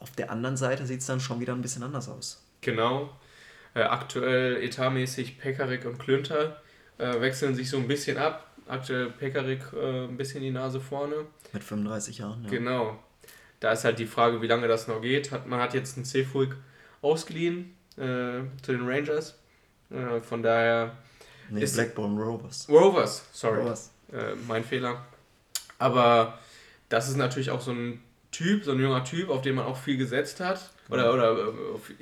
Auf 0.00 0.10
der 0.10 0.32
anderen 0.32 0.56
Seite 0.56 0.84
sieht 0.86 1.00
es 1.00 1.06
dann 1.06 1.20
schon 1.20 1.38
wieder 1.38 1.52
ein 1.52 1.62
bisschen 1.62 1.84
anders 1.84 2.08
aus. 2.08 2.42
Genau. 2.60 3.10
Äh, 3.74 3.82
aktuell 3.82 4.56
etatmäßig 4.56 5.38
Pekarik 5.38 5.84
und 5.84 5.98
Klünter 6.00 6.60
äh, 6.98 7.20
wechseln 7.20 7.54
sich 7.54 7.70
so 7.70 7.76
ein 7.76 7.86
bisschen 7.86 8.18
ab 8.18 8.51
aktuell 8.72 9.10
Pekarik 9.10 9.60
äh, 9.74 10.04
ein 10.04 10.16
bisschen 10.16 10.42
die 10.42 10.50
Nase 10.50 10.80
vorne. 10.80 11.26
Mit 11.52 11.62
35 11.62 12.18
Jahren, 12.18 12.44
ja. 12.44 12.50
Genau. 12.50 12.98
Da 13.60 13.72
ist 13.72 13.84
halt 13.84 13.98
die 13.98 14.06
Frage, 14.06 14.42
wie 14.42 14.46
lange 14.46 14.66
das 14.66 14.88
noch 14.88 15.00
geht. 15.00 15.30
Hat, 15.30 15.46
man 15.46 15.60
hat 15.60 15.74
jetzt 15.74 15.96
einen 15.96 16.04
Cefuig 16.04 16.56
ausgeliehen 17.00 17.74
äh, 17.96 18.42
zu 18.62 18.72
den 18.72 18.88
Rangers. 18.88 19.38
Äh, 19.90 20.20
von 20.20 20.42
daher. 20.42 20.96
Nee, 21.50 21.62
ist 21.62 21.74
Blackburn 21.74 22.18
Rovers. 22.18 22.68
Rovers, 22.68 23.24
sorry. 23.32 23.60
Rovers. 23.60 23.90
Äh, 24.10 24.34
mein 24.48 24.64
Fehler. 24.64 25.04
Aber 25.78 26.38
das 26.88 27.08
ist 27.08 27.16
natürlich 27.16 27.50
auch 27.50 27.60
so 27.60 27.72
ein 27.72 28.02
Typ, 28.30 28.64
so 28.64 28.72
ein 28.72 28.80
junger 28.80 29.04
Typ, 29.04 29.28
auf 29.28 29.42
den 29.42 29.54
man 29.54 29.66
auch 29.66 29.76
viel 29.76 29.96
gesetzt 29.96 30.40
hat. 30.40 30.70
Oder, 30.88 31.12
oder 31.12 31.52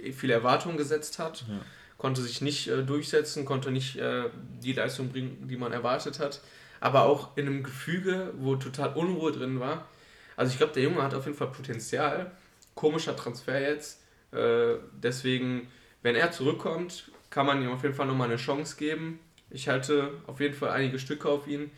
äh, 0.02 0.12
viele 0.12 0.34
Erwartungen 0.34 0.76
gesetzt 0.76 1.18
hat. 1.18 1.44
Ja 1.48 1.60
konnte 2.00 2.22
sich 2.22 2.40
nicht 2.40 2.66
äh, 2.68 2.82
durchsetzen, 2.82 3.44
konnte 3.44 3.70
nicht 3.70 3.96
äh, 3.96 4.30
die 4.62 4.72
Leistung 4.72 5.10
bringen, 5.10 5.46
die 5.48 5.58
man 5.58 5.70
erwartet 5.70 6.18
hat. 6.18 6.40
Aber 6.80 7.04
auch 7.04 7.36
in 7.36 7.46
einem 7.46 7.62
Gefüge, 7.62 8.32
wo 8.38 8.56
total 8.56 8.94
Unruhe 8.94 9.32
drin 9.32 9.60
war. 9.60 9.86
Also 10.34 10.50
ich 10.50 10.56
glaube, 10.56 10.72
der 10.72 10.82
Junge 10.82 11.02
hat 11.02 11.12
auf 11.12 11.26
jeden 11.26 11.36
Fall 11.36 11.48
Potenzial. 11.48 12.30
Komischer 12.74 13.14
Transfer 13.14 13.60
jetzt. 13.60 14.02
Äh, 14.32 14.76
deswegen, 14.94 15.68
wenn 16.00 16.16
er 16.16 16.32
zurückkommt, 16.32 17.10
kann 17.28 17.44
man 17.44 17.62
ihm 17.62 17.70
auf 17.70 17.82
jeden 17.82 17.94
Fall 17.94 18.06
nochmal 18.06 18.28
eine 18.28 18.38
Chance 18.38 18.76
geben. 18.78 19.20
Ich 19.50 19.68
halte 19.68 20.10
auf 20.26 20.40
jeden 20.40 20.54
Fall 20.54 20.70
einige 20.70 20.98
Stücke 20.98 21.28
auf 21.28 21.46
ihn. 21.46 21.70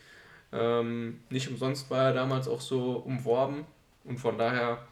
Ähm, 0.53 1.19
nicht 1.31 1.49
umsonst 1.49 1.91
war 1.91 2.05
er 2.05 2.15
damals 2.15 2.47
auch 2.47 2.61
so 2.61 2.93
umworben. 2.93 3.67
Und 4.05 4.19
von 4.19 4.39
daher 4.39 4.87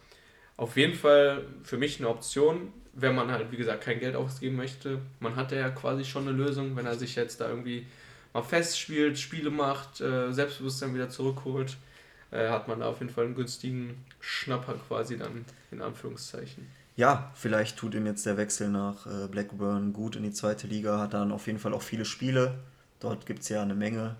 auf 0.60 0.76
jeden 0.76 0.94
Fall 0.94 1.46
für 1.62 1.78
mich 1.78 1.98
eine 1.98 2.10
Option, 2.10 2.70
wenn 2.92 3.14
man 3.14 3.30
halt, 3.30 3.50
wie 3.50 3.56
gesagt, 3.56 3.82
kein 3.82 3.98
Geld 3.98 4.14
ausgeben 4.14 4.56
möchte. 4.56 5.00
Man 5.18 5.34
hatte 5.34 5.56
ja 5.56 5.70
quasi 5.70 6.04
schon 6.04 6.28
eine 6.28 6.36
Lösung, 6.36 6.76
wenn 6.76 6.84
er 6.84 6.96
sich 6.96 7.16
jetzt 7.16 7.40
da 7.40 7.48
irgendwie 7.48 7.86
mal 8.34 8.42
festspielt, 8.42 9.18
Spiele 9.18 9.48
macht, 9.48 10.02
äh, 10.02 10.30
Selbstbewusstsein 10.30 10.94
wieder 10.94 11.08
zurückholt, 11.08 11.78
äh, 12.30 12.50
hat 12.50 12.68
man 12.68 12.80
da 12.80 12.90
auf 12.90 13.00
jeden 13.00 13.10
Fall 13.10 13.24
einen 13.24 13.34
günstigen 13.34 14.04
Schnapper 14.20 14.74
quasi 14.86 15.16
dann 15.16 15.46
in 15.70 15.80
Anführungszeichen. 15.80 16.66
Ja, 16.94 17.32
vielleicht 17.34 17.78
tut 17.78 17.94
ihm 17.94 18.04
jetzt 18.04 18.26
der 18.26 18.36
Wechsel 18.36 18.68
nach 18.68 19.06
äh, 19.06 19.28
Blackburn 19.28 19.94
gut 19.94 20.14
in 20.16 20.24
die 20.24 20.32
zweite 20.32 20.66
Liga, 20.66 20.98
hat 20.98 21.14
dann 21.14 21.32
auf 21.32 21.46
jeden 21.46 21.58
Fall 21.58 21.72
auch 21.72 21.80
viele 21.80 22.04
Spiele. 22.04 22.58
Dort 22.98 23.24
gibt 23.24 23.40
es 23.40 23.48
ja 23.48 23.62
eine 23.62 23.74
Menge 23.74 24.16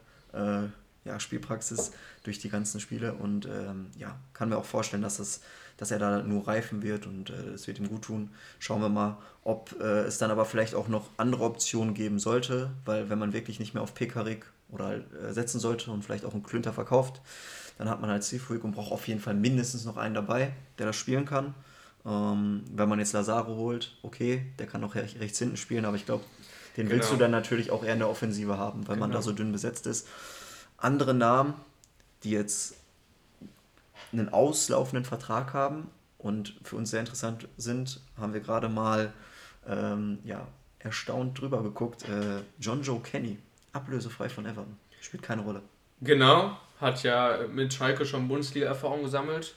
ja, 1.05 1.19
Spielpraxis 1.19 1.93
durch 2.23 2.39
die 2.39 2.51
ganzen 2.51 2.81
Spiele 2.81 3.15
und 3.15 3.47
ähm, 3.47 3.87
ja, 3.97 4.19
kann 4.35 4.49
mir 4.49 4.59
auch 4.59 4.65
vorstellen, 4.65 5.03
dass, 5.03 5.19
es, 5.19 5.41
dass 5.77 5.91
er 5.91 5.99
da 5.99 6.23
nur 6.23 6.47
reifen 6.47 6.83
wird 6.83 7.07
und 7.07 7.31
äh, 7.31 7.51
es 7.55 7.67
wird 7.67 7.79
ihm 7.79 7.89
gut 7.89 8.03
tun. 8.03 8.31
Schauen 8.59 8.83
wir 8.83 8.89
mal, 8.89 9.17
ob 9.43 9.81
äh, 9.81 10.01
es 10.01 10.19
dann 10.19 10.31
aber 10.31 10.45
vielleicht 10.45 10.75
auch 10.75 10.89
noch 10.89 11.09
andere 11.17 11.45
Optionen 11.45 11.95
geben 11.95 12.19
sollte, 12.19 12.71
weil 12.85 13.09
wenn 13.09 13.19
man 13.19 13.33
wirklich 13.33 13.59
nicht 13.61 13.75
mehr 13.75 13.83
auf 13.83 13.95
Pekarik 13.95 14.45
oder 14.69 14.97
äh, 14.97 15.33
setzen 15.33 15.59
sollte 15.59 15.91
und 15.91 16.05
vielleicht 16.05 16.25
auch 16.25 16.35
einen 16.35 16.43
Klünter 16.43 16.73
verkauft, 16.73 17.21
dann 17.79 17.89
hat 17.89 18.01
man 18.01 18.11
halt 18.11 18.23
Seafuig 18.23 18.63
und 18.63 18.73
braucht 18.73 18.93
auf 18.93 19.09
jeden 19.09 19.21
Fall 19.21 19.35
mindestens 19.35 19.87
noch 19.87 19.97
einen 19.97 20.15
dabei, 20.15 20.53
der 20.79 20.87
das 20.87 20.97
spielen 20.97 21.25
kann. 21.25 21.55
Ähm, 22.05 22.63
wenn 22.75 22.89
man 22.89 22.99
jetzt 22.99 23.13
Lazaro 23.13 23.57
holt, 23.57 23.97
okay, 24.03 24.47
der 24.59 24.67
kann 24.67 24.85
auch 24.85 24.95
rechts 24.95 25.39
hinten 25.39 25.57
spielen, 25.57 25.87
aber 25.87 25.97
ich 25.97 26.05
glaube, 26.05 26.25
den 26.77 26.87
genau. 26.87 26.97
willst 26.99 27.13
du 27.13 27.17
dann 27.17 27.31
natürlich 27.31 27.71
auch 27.71 27.85
eher 27.85 27.95
in 27.95 27.99
der 27.99 28.09
Offensive 28.09 28.59
haben, 28.59 28.87
weil 28.87 28.97
genau. 28.97 29.07
man 29.07 29.13
da 29.13 29.23
so 29.23 29.33
dünn 29.33 29.53
besetzt 29.53 29.87
ist. 29.87 30.07
Andere 30.81 31.15
Namen, 31.15 31.55
die 32.25 32.31
jetzt 32.31 32.75
einen 34.13 34.29
auslaufenden 34.29 35.05
Vertrag 35.05 35.53
haben 35.55 35.89
und 36.19 36.57
für 36.65 36.77
uns 36.77 36.91
sehr 36.91 37.01
interessant 37.01 37.49
sind, 37.57 38.01
haben 38.19 38.33
wir 38.33 38.41
gerade 38.41 38.69
mal 38.69 39.13
ähm, 39.69 40.19
ja, 40.25 40.49
erstaunt 40.79 41.41
drüber 41.41 41.63
geguckt. 41.63 42.05
Äh, 42.09 42.43
John 42.59 42.83
Joe 42.83 43.01
Kenny, 43.01 43.39
ablösefrei 43.73 44.29
von 44.29 44.47
Everton, 44.47 44.77
spielt 45.01 45.23
keine 45.23 45.43
Rolle. 45.43 45.63
Genau, 46.01 46.57
hat 46.81 47.03
ja 47.03 47.41
mit 47.53 47.73
Schalke 47.75 48.07
schon 48.07 48.27
Bundesliga-Erfahrung 48.27 49.03
gesammelt. 49.03 49.55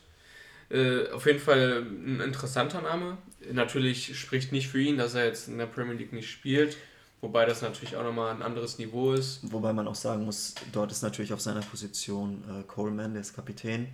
Äh, 0.69 1.09
auf 1.11 1.25
jeden 1.25 1.39
Fall 1.39 1.83
ein 1.83 2.19
interessanter 2.19 2.81
Name. 2.81 3.17
Natürlich 3.51 4.19
spricht 4.19 4.51
nicht 4.51 4.67
für 4.67 4.81
ihn, 4.81 4.97
dass 4.97 5.15
er 5.15 5.25
jetzt 5.25 5.47
in 5.47 5.57
der 5.57 5.67
Premier 5.67 5.95
League 5.95 6.13
nicht 6.13 6.29
spielt. 6.29 6.77
Wobei 7.23 7.45
das 7.45 7.61
natürlich 7.61 7.95
auch 7.95 8.03
nochmal 8.03 8.35
ein 8.35 8.41
anderes 8.41 8.77
Niveau 8.79 9.13
ist. 9.13 9.39
Wobei 9.43 9.71
man 9.71 9.87
auch 9.87 9.95
sagen 9.95 10.25
muss, 10.25 10.55
dort 10.73 10.91
ist 10.91 11.03
natürlich 11.03 11.31
auf 11.31 11.39
seiner 11.39 11.61
Position 11.61 12.43
äh, 12.49 12.63
Coleman, 12.63 13.13
der 13.13 13.21
ist 13.21 13.33
Kapitän, 13.33 13.87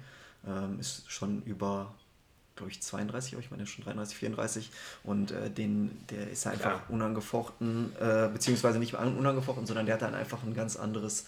ähm, 0.48 0.80
ist 0.80 1.04
schon 1.12 1.44
über, 1.44 1.94
glaube 2.56 2.72
ich, 2.72 2.82
32, 2.82 3.34
aber 3.34 3.44
ich 3.44 3.52
meine 3.52 3.68
schon 3.68 3.86
33, 3.86 4.18
34 4.18 4.72
und 5.04 5.30
äh, 5.30 5.52
den, 5.52 5.96
der 6.10 6.32
ist 6.32 6.48
einfach 6.48 6.72
ja. 6.72 6.84
unangefochten, 6.90 7.96
äh, 8.00 8.30
beziehungsweise 8.34 8.80
nicht 8.80 8.96
unangefochten, 8.96 9.68
sondern 9.68 9.86
der 9.86 9.94
hat 9.94 10.02
dann 10.02 10.16
einfach 10.16 10.42
ein 10.42 10.56
ganz 10.56 10.76
anderes, 10.76 11.28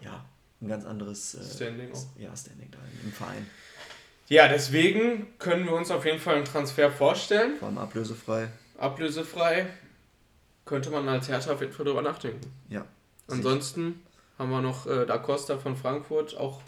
ja, 0.00 0.24
ein 0.62 0.68
ganz 0.68 0.86
anderes 0.86 1.34
äh, 1.34 1.44
Standing, 1.44 1.92
auch. 1.92 2.06
Ja, 2.18 2.34
Standing 2.34 2.70
da 2.70 2.78
im 3.04 3.12
Verein. 3.12 3.46
Ja, 4.28 4.48
deswegen 4.48 5.26
können 5.38 5.66
wir 5.66 5.74
uns 5.74 5.90
auf 5.90 6.06
jeden 6.06 6.20
Fall 6.20 6.36
einen 6.36 6.46
Transfer 6.46 6.90
vorstellen. 6.90 7.58
Vor 7.58 7.68
allem 7.68 7.76
ablösefrei. 7.76 8.48
Ablösefrei 8.78 9.66
könnte 10.64 10.90
man 10.90 11.08
als 11.08 11.28
Hertha 11.28 11.52
auf 11.52 11.60
jeden 11.60 11.72
Fall 11.72 11.86
drüber 11.86 12.02
nachdenken. 12.02 12.52
Ja. 12.68 12.84
Ansonsten 13.28 14.02
haben 14.38 14.50
wir 14.50 14.60
noch 14.60 14.86
äh, 14.86 15.06
Da 15.06 15.18
Costa 15.18 15.58
von 15.58 15.76
Frankfurt, 15.76 16.36
auch 16.36 16.60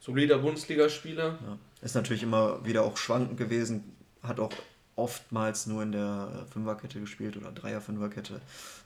solider 0.00 0.38
Bundesligaspieler. 0.38 1.38
Ja. 1.40 1.58
Ist 1.82 1.94
natürlich 1.94 2.22
immer 2.22 2.64
wieder 2.64 2.82
auch 2.82 2.96
schwankend 2.96 3.38
gewesen, 3.38 3.96
hat 4.22 4.40
auch 4.40 4.52
oftmals 4.96 5.66
nur 5.66 5.82
in 5.82 5.92
der 5.92 6.46
Fünferkette 6.52 7.00
gespielt 7.00 7.36
oder 7.36 7.50
Dreier-Fünferkette 7.50 8.40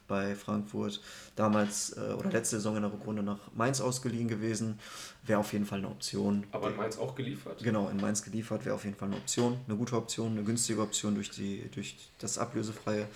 bei 0.07 0.35
Frankfurt. 0.35 1.01
Damals 1.37 1.97
äh, 1.97 2.15
oder 2.19 2.31
letzte 2.31 2.57
Saison 2.57 2.77
in 2.77 2.83
der 2.83 2.93
Rückrunde 2.93 3.23
nach 3.23 3.39
Mainz 3.55 3.81
ausgeliehen 3.81 4.27
gewesen. 4.27 4.79
Wäre 5.25 5.41
auf 5.41 5.53
jeden 5.53 5.67
Fall 5.67 5.79
eine 5.79 5.89
Option. 5.89 6.45
Aber 6.51 6.71
in 6.71 6.77
Mainz 6.77 6.99
auch 6.99 7.15
geliefert? 7.15 7.63
Genau, 7.63 7.89
in 7.89 7.99
Mainz 7.99 8.23
geliefert 8.23 8.65
wäre 8.65 8.75
auf 8.75 8.85
jeden 8.85 8.97
Fall 8.97 9.09
eine 9.09 9.19
Option. 9.19 9.61
Eine 9.67 9.77
gute 9.77 9.97
Option, 9.97 10.33
eine 10.33 10.45
günstige 10.45 10.81
Option 10.81 11.15
durch, 11.15 11.31
die, 11.31 11.71
durch 11.75 11.97
das 12.19 12.39
ablösefreie 12.39 13.07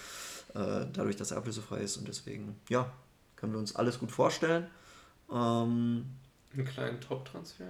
äh, 0.54 0.86
dadurch, 0.92 1.16
dass 1.16 1.30
er 1.30 1.38
ablösefrei 1.38 1.78
ist. 1.78 1.96
Und 1.96 2.08
deswegen, 2.08 2.60
ja, 2.68 2.90
können 3.36 3.52
wir 3.52 3.58
uns 3.58 3.74
alles 3.74 3.98
gut 3.98 4.12
vorstellen. 4.12 4.66
Ähm, 5.30 6.06
Einen 6.52 6.64
kleinen 6.64 7.00
Top-Transfer 7.00 7.66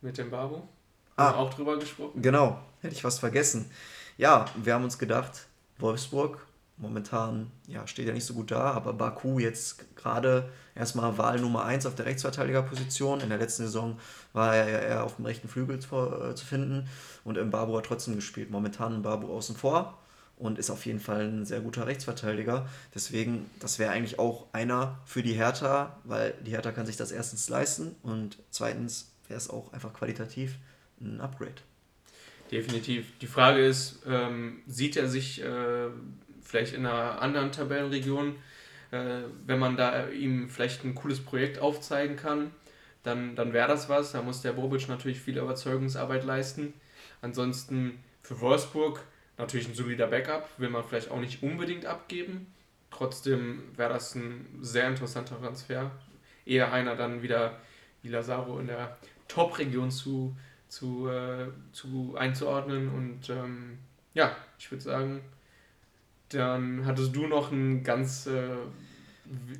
mit 0.00 0.18
dem 0.18 0.30
Babo. 0.30 0.68
Ah, 1.16 1.32
auch 1.32 1.54
drüber 1.54 1.78
gesprochen. 1.78 2.20
Genau, 2.20 2.58
hätte 2.80 2.94
ich 2.94 3.04
was 3.04 3.18
vergessen. 3.18 3.70
Ja, 4.18 4.46
wir 4.56 4.74
haben 4.74 4.84
uns 4.84 4.98
gedacht, 4.98 5.46
Wolfsburg, 5.78 6.44
momentan 6.76 7.50
ja, 7.68 7.86
steht 7.86 8.06
ja 8.08 8.12
nicht 8.12 8.24
so 8.26 8.34
gut 8.34 8.50
da, 8.50 8.72
aber 8.72 8.92
Baku 8.92 9.38
jetzt 9.38 9.96
gerade 9.96 10.50
erstmal 10.74 11.16
Wahl 11.18 11.40
Nummer 11.40 11.64
1 11.64 11.86
auf 11.86 11.94
der 11.94 12.06
Rechtsverteidigerposition. 12.06 13.20
In 13.20 13.28
der 13.28 13.38
letzten 13.38 13.62
Saison 13.62 13.98
war 14.32 14.56
er 14.56 14.82
eher 14.82 15.04
auf 15.04 15.16
dem 15.16 15.24
rechten 15.24 15.48
Flügel 15.48 15.78
zu, 15.78 15.96
äh, 15.96 16.34
zu 16.34 16.44
finden 16.44 16.88
und 17.22 17.42
Mbabu 17.42 17.76
hat 17.76 17.86
trotzdem 17.86 18.16
gespielt. 18.16 18.50
Momentan 18.50 18.98
Mbabu 18.98 19.32
außen 19.32 19.56
vor 19.56 19.96
und 20.36 20.58
ist 20.58 20.70
auf 20.70 20.84
jeden 20.86 21.00
Fall 21.00 21.26
ein 21.26 21.44
sehr 21.44 21.60
guter 21.60 21.86
Rechtsverteidiger. 21.86 22.68
Deswegen, 22.94 23.50
das 23.60 23.78
wäre 23.78 23.92
eigentlich 23.92 24.18
auch 24.18 24.46
einer 24.52 24.98
für 25.04 25.22
die 25.22 25.34
Hertha, 25.34 26.00
weil 26.04 26.34
die 26.44 26.50
Hertha 26.50 26.72
kann 26.72 26.86
sich 26.86 26.96
das 26.96 27.12
erstens 27.12 27.48
leisten 27.48 27.94
und 28.02 28.38
zweitens 28.50 29.12
wäre 29.28 29.38
es 29.38 29.48
auch 29.48 29.72
einfach 29.72 29.92
qualitativ 29.92 30.56
ein 31.00 31.20
Upgrade. 31.20 31.54
Definitiv. 32.50 33.06
Die 33.20 33.26
Frage 33.26 33.64
ist, 33.64 34.02
ähm, 34.06 34.60
sieht 34.66 34.96
er 34.96 35.08
sich 35.08 35.42
äh, 35.42 35.88
vielleicht 36.42 36.74
in 36.74 36.86
einer 36.86 37.20
anderen 37.20 37.52
Tabellenregion, 37.52 38.36
äh, 38.90 39.22
wenn 39.46 39.58
man 39.58 39.76
da 39.76 40.08
ihm 40.10 40.50
vielleicht 40.50 40.84
ein 40.84 40.94
cooles 40.94 41.20
Projekt 41.20 41.58
aufzeigen 41.58 42.16
kann, 42.16 42.50
dann, 43.02 43.34
dann 43.34 43.52
wäre 43.52 43.68
das 43.68 43.88
was. 43.88 44.12
Da 44.12 44.22
muss 44.22 44.42
der 44.42 44.52
Bobic 44.52 44.88
natürlich 44.88 45.20
viel 45.20 45.38
Überzeugungsarbeit 45.38 46.24
leisten. 46.24 46.74
Ansonsten 47.22 47.98
für 48.22 48.40
Wolfsburg 48.40 49.00
Natürlich 49.36 49.68
ein 49.68 49.74
solider 49.74 50.06
Backup, 50.06 50.48
will 50.58 50.70
man 50.70 50.84
vielleicht 50.84 51.10
auch 51.10 51.20
nicht 51.20 51.42
unbedingt 51.42 51.86
abgeben. 51.86 52.52
Trotzdem 52.90 53.62
wäre 53.76 53.92
das 53.92 54.14
ein 54.14 54.46
sehr 54.60 54.86
interessanter 54.88 55.40
Transfer. 55.40 55.90
Eher 56.46 56.72
einer 56.72 56.94
dann 56.94 57.22
wieder 57.22 57.58
wie 58.02 58.08
Lazaro 58.08 58.60
in 58.60 58.68
der 58.68 58.96
Top-Region 59.26 59.90
zu, 59.90 60.36
zu, 60.68 61.08
äh, 61.08 61.48
zu 61.72 62.14
einzuordnen. 62.16 62.88
Und 62.88 63.28
ähm, 63.30 63.78
ja, 64.12 64.36
ich 64.58 64.70
würde 64.70 64.84
sagen, 64.84 65.20
dann 66.28 66.86
hattest 66.86 67.16
du 67.16 67.26
noch 67.26 67.50
ein 67.50 67.82
ganz, 67.82 68.26
äh, 68.26 68.40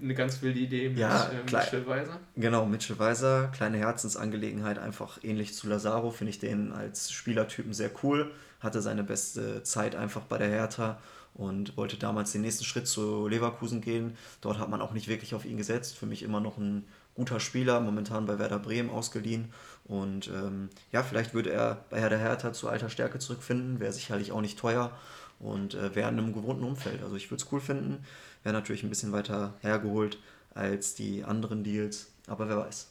eine 0.00 0.14
ganz 0.14 0.40
wilde 0.43 0.61
Idee 0.61 0.90
mit 0.90 0.99
ja, 0.99 1.31
äh, 1.31 1.43
Mitchell 1.50 1.87
Weiser. 1.88 2.21
Genau, 2.37 2.66
Mitchell 2.66 2.99
Weiser, 3.00 3.49
kleine 3.49 3.78
Herzensangelegenheit, 3.78 4.78
einfach 4.78 5.19
ähnlich 5.25 5.54
zu 5.54 5.69
Lazaro, 5.69 6.12
finde 6.12 6.31
ich 6.31 6.38
den 6.38 6.71
als 6.71 7.11
Spielertypen 7.11 7.73
sehr 7.73 7.90
cool 8.04 8.31
hatte 8.64 8.83
seine 8.83 9.04
beste 9.04 9.62
Zeit 9.62 9.94
einfach 9.94 10.23
bei 10.23 10.38
der 10.38 10.49
Hertha 10.49 10.99
und 11.35 11.76
wollte 11.76 11.97
damals 11.97 12.33
den 12.33 12.42
nächsten 12.42 12.64
Schritt 12.64 12.87
zu 12.87 13.26
Leverkusen 13.28 13.80
gehen. 13.80 14.16
Dort 14.40 14.59
hat 14.59 14.71
man 14.71 14.80
auch 14.80 14.92
nicht 14.92 15.09
wirklich 15.09 15.35
auf 15.35 15.44
ihn 15.44 15.56
gesetzt. 15.56 15.97
Für 15.97 16.06
mich 16.06 16.23
immer 16.23 16.40
noch 16.40 16.59
ein 16.59 16.85
guter 17.14 17.40
Spieler, 17.40 17.80
momentan 17.80 18.26
bei 18.26 18.38
Werder 18.38 18.59
Bremen 18.59 18.90
ausgeliehen. 18.90 19.52
Und 19.85 20.28
ähm, 20.28 20.71
ja, 20.92 21.02
vielleicht 21.02 21.35
würde 21.35 21.50
er 21.50 21.85
bei 21.90 22.09
der 22.09 22.18
Hertha 22.18 22.52
zu 22.52 22.68
alter 22.68 22.88
Stärke 22.88 23.18
zurückfinden. 23.18 23.80
Wäre 23.80 23.92
sicherlich 23.92 24.33
auch 24.33 24.40
nicht 24.40 24.59
teuer 24.59 24.92
und 25.40 25.75
äh, 25.75 25.94
wäre 25.94 26.11
in 26.11 26.18
einem 26.18 26.33
gewohnten 26.33 26.64
Umfeld. 26.64 27.02
Also 27.02 27.16
ich 27.16 27.30
würde 27.30 27.42
es 27.42 27.52
cool 27.52 27.61
finden. 27.61 28.04
Wäre 28.44 28.54
natürlich 28.54 28.83
ein 28.83 28.88
bisschen 28.88 29.12
weiter 29.12 29.54
hergeholt 29.61 30.18
als 30.54 30.94
die 30.94 31.25
anderen 31.25 31.64
Deals, 31.64 32.12
aber 32.28 32.49
wer 32.49 32.59
weiß. 32.59 32.88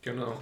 Genau. 0.00 0.40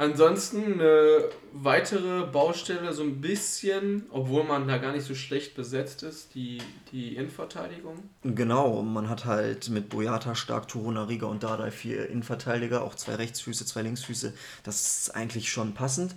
Ansonsten 0.00 0.74
eine 0.74 1.24
weitere 1.52 2.24
Baustelle, 2.24 2.92
so 2.92 3.02
ein 3.02 3.20
bisschen, 3.20 4.06
obwohl 4.10 4.44
man 4.44 4.68
da 4.68 4.78
gar 4.78 4.92
nicht 4.92 5.04
so 5.04 5.16
schlecht 5.16 5.56
besetzt 5.56 6.04
ist, 6.04 6.36
die, 6.36 6.58
die 6.92 7.16
Innenverteidigung. 7.16 8.08
Genau, 8.22 8.80
man 8.82 9.08
hat 9.08 9.24
halt 9.24 9.70
mit 9.70 9.88
Boyata, 9.88 10.36
Stark, 10.36 10.68
Toruna, 10.68 11.02
Riga 11.02 11.26
und 11.26 11.42
Dardai 11.42 11.72
vier 11.72 12.08
Innenverteidiger, 12.10 12.84
auch 12.84 12.94
zwei 12.94 13.16
Rechtsfüße, 13.16 13.66
zwei 13.66 13.82
Linksfüße. 13.82 14.32
Das 14.62 15.00
ist 15.00 15.16
eigentlich 15.16 15.50
schon 15.50 15.74
passend. 15.74 16.14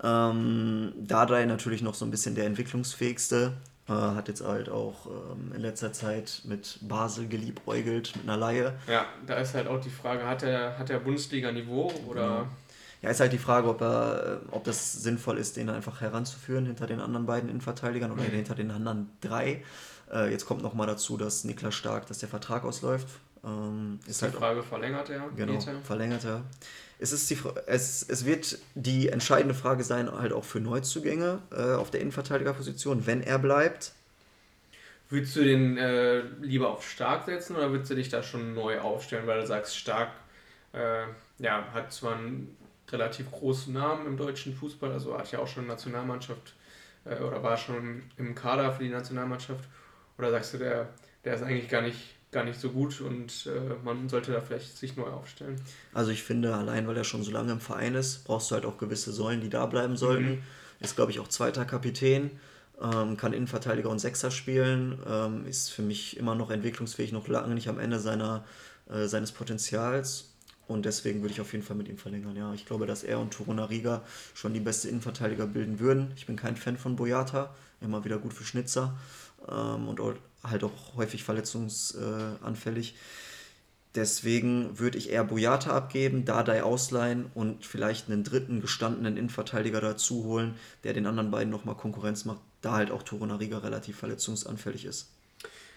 Ähm, 0.00 0.92
Dardai 0.96 1.44
natürlich 1.46 1.82
noch 1.82 1.94
so 1.94 2.04
ein 2.04 2.12
bisschen 2.12 2.36
der 2.36 2.46
entwicklungsfähigste. 2.46 3.54
Äh, 3.88 3.92
hat 3.92 4.28
jetzt 4.28 4.44
halt 4.44 4.68
auch 4.68 5.06
ähm, 5.06 5.50
in 5.56 5.60
letzter 5.60 5.92
Zeit 5.92 6.42
mit 6.44 6.78
Basel 6.82 7.26
geliebäugelt, 7.26 8.14
mit 8.14 8.28
einer 8.28 8.36
Laie. 8.36 8.74
Ja, 8.86 9.06
da 9.26 9.34
ist 9.34 9.54
halt 9.54 9.66
auch 9.66 9.80
die 9.80 9.90
Frage, 9.90 10.24
hat 10.24 10.44
er, 10.44 10.78
hat 10.78 10.88
er 10.88 11.00
Bundesliga-Niveau 11.00 11.92
oder... 12.06 12.22
Genau 12.22 12.46
Ja, 13.04 13.10
ist 13.10 13.20
halt 13.20 13.34
die 13.34 13.38
Frage, 13.38 13.68
ob, 13.68 13.82
er, 13.82 14.40
ob 14.50 14.64
das 14.64 14.94
sinnvoll 14.94 15.36
ist, 15.36 15.58
den 15.58 15.68
einfach 15.68 16.00
heranzuführen 16.00 16.64
hinter 16.64 16.86
den 16.86 17.00
anderen 17.00 17.26
beiden 17.26 17.50
Innenverteidigern 17.50 18.10
oder 18.10 18.22
mhm. 18.22 18.28
hinter 18.28 18.54
den 18.54 18.70
anderen 18.70 19.10
drei. 19.20 19.62
Äh, 20.10 20.30
jetzt 20.30 20.46
kommt 20.46 20.62
noch 20.62 20.72
mal 20.72 20.86
dazu, 20.86 21.18
dass 21.18 21.44
Niklas 21.44 21.74
Stark, 21.74 22.06
dass 22.06 22.20
der 22.20 22.30
Vertrag 22.30 22.64
ausläuft. 22.64 23.08
Ähm, 23.44 24.00
ist, 24.04 24.08
ist 24.08 24.20
die 24.22 24.24
halt 24.24 24.36
Frage, 24.36 24.60
auch, 24.60 24.64
verlängert 24.64 25.10
er? 25.10 25.28
Genau, 25.36 25.60
verlängert 25.82 26.24
er. 26.24 26.44
Es, 26.98 27.12
ist 27.12 27.28
die, 27.28 27.36
es, 27.66 28.08
es 28.08 28.24
wird 28.24 28.58
die 28.74 29.10
entscheidende 29.10 29.54
Frage 29.54 29.84
sein, 29.84 30.10
halt 30.10 30.32
auch 30.32 30.44
für 30.44 30.60
Neuzugänge 30.60 31.40
äh, 31.52 31.74
auf 31.74 31.90
der 31.90 32.00
Innenverteidigerposition, 32.00 33.06
wenn 33.06 33.20
er 33.20 33.38
bleibt. 33.38 33.92
Würdest 35.10 35.36
du 35.36 35.44
den 35.44 35.76
äh, 35.76 36.20
lieber 36.40 36.70
auf 36.70 36.88
stark 36.88 37.26
setzen 37.26 37.54
oder 37.54 37.70
würdest 37.70 37.90
du 37.90 37.96
dich 37.96 38.08
da 38.08 38.22
schon 38.22 38.54
neu 38.54 38.80
aufstellen, 38.80 39.26
weil 39.26 39.42
du 39.42 39.46
sagst, 39.46 39.76
stark 39.76 40.08
äh, 40.72 41.02
ja, 41.38 41.66
hat 41.74 41.92
zwar 41.92 42.16
einen 42.16 42.56
relativ 42.94 43.30
großen 43.30 43.72
Namen 43.72 44.06
im 44.06 44.16
deutschen 44.16 44.54
Fußball, 44.54 44.92
also 44.92 45.18
hat 45.18 45.30
ja 45.32 45.40
auch 45.40 45.48
schon 45.48 45.66
Nationalmannschaft 45.66 46.54
äh, 47.04 47.16
oder 47.16 47.42
war 47.42 47.56
schon 47.56 48.02
im 48.16 48.34
Kader 48.34 48.72
für 48.72 48.84
die 48.84 48.90
Nationalmannschaft. 48.90 49.68
Oder 50.16 50.30
sagst 50.30 50.54
du, 50.54 50.58
der, 50.58 50.88
der 51.24 51.34
ist 51.34 51.42
eigentlich 51.42 51.68
gar 51.68 51.82
nicht 51.82 52.14
gar 52.34 52.44
nicht 52.44 52.60
so 52.60 52.70
gut 52.70 53.00
und 53.00 53.46
äh, 53.46 53.74
man 53.84 54.08
sollte 54.08 54.32
da 54.32 54.40
vielleicht 54.40 54.76
sich 54.76 54.96
neu 54.96 55.06
aufstellen. 55.06 55.54
Also 55.94 56.10
ich 56.10 56.24
finde, 56.24 56.54
allein 56.54 56.86
weil 56.86 56.96
er 56.96 57.04
schon 57.04 57.22
so 57.22 57.30
lange 57.30 57.52
im 57.52 57.60
Verein 57.60 57.94
ist, 57.94 58.24
brauchst 58.24 58.50
du 58.50 58.56
halt 58.56 58.66
auch 58.66 58.76
gewisse 58.76 59.12
Säulen, 59.12 59.40
die 59.40 59.48
da 59.48 59.64
bleiben 59.66 59.96
sollten. 59.96 60.30
Mhm. 60.30 60.42
Ist, 60.80 60.96
glaube 60.96 61.12
ich, 61.12 61.20
auch 61.20 61.28
zweiter 61.28 61.64
Kapitän, 61.64 62.32
ähm, 62.82 63.16
kann 63.16 63.32
Innenverteidiger 63.32 63.88
und 63.88 64.00
Sechser 64.00 64.32
spielen, 64.32 64.98
ähm, 65.08 65.46
ist 65.46 65.70
für 65.70 65.82
mich 65.82 66.16
immer 66.16 66.34
noch 66.34 66.50
entwicklungsfähig, 66.50 67.12
noch 67.12 67.28
lange 67.28 67.54
nicht 67.54 67.68
am 67.68 67.78
Ende 67.78 68.00
seiner, 68.00 68.44
äh, 68.90 69.06
seines 69.06 69.30
Potenzials. 69.30 70.33
Und 70.66 70.84
deswegen 70.86 71.20
würde 71.20 71.32
ich 71.32 71.40
auf 71.40 71.52
jeden 71.52 71.64
Fall 71.64 71.76
mit 71.76 71.88
ihm 71.88 71.98
verlängern. 71.98 72.36
Ja, 72.36 72.54
ich 72.54 72.66
glaube, 72.66 72.86
dass 72.86 73.04
er 73.04 73.20
und 73.20 73.32
Torunariga 73.32 74.02
schon 74.34 74.54
die 74.54 74.60
beste 74.60 74.88
Innenverteidiger 74.88 75.46
bilden 75.46 75.78
würden. 75.78 76.12
Ich 76.16 76.26
bin 76.26 76.36
kein 76.36 76.56
Fan 76.56 76.76
von 76.76 76.96
Boyata, 76.96 77.54
immer 77.80 78.04
wieder 78.04 78.18
gut 78.18 78.32
für 78.32 78.44
Schnitzer 78.44 78.96
ähm, 79.48 79.88
und 79.88 80.00
halt 80.42 80.64
auch 80.64 80.96
häufig 80.96 81.24
verletzungsanfällig. 81.24 82.94
Deswegen 83.94 84.78
würde 84.80 84.98
ich 84.98 85.10
eher 85.10 85.22
Boyata 85.22 85.70
abgeben, 85.70 86.24
Dardai 86.24 86.64
ausleihen 86.64 87.30
und 87.34 87.64
vielleicht 87.64 88.10
einen 88.10 88.24
dritten 88.24 88.60
gestandenen 88.60 89.16
Innenverteidiger 89.16 89.80
dazu 89.80 90.24
holen, 90.24 90.56
der 90.82 90.94
den 90.94 91.06
anderen 91.06 91.30
beiden 91.30 91.50
nochmal 91.50 91.76
Konkurrenz 91.76 92.24
macht, 92.24 92.40
da 92.60 92.72
halt 92.72 92.90
auch 92.90 93.04
Torunariga 93.04 93.58
relativ 93.58 93.96
verletzungsanfällig 93.98 94.84
ist. 94.84 95.10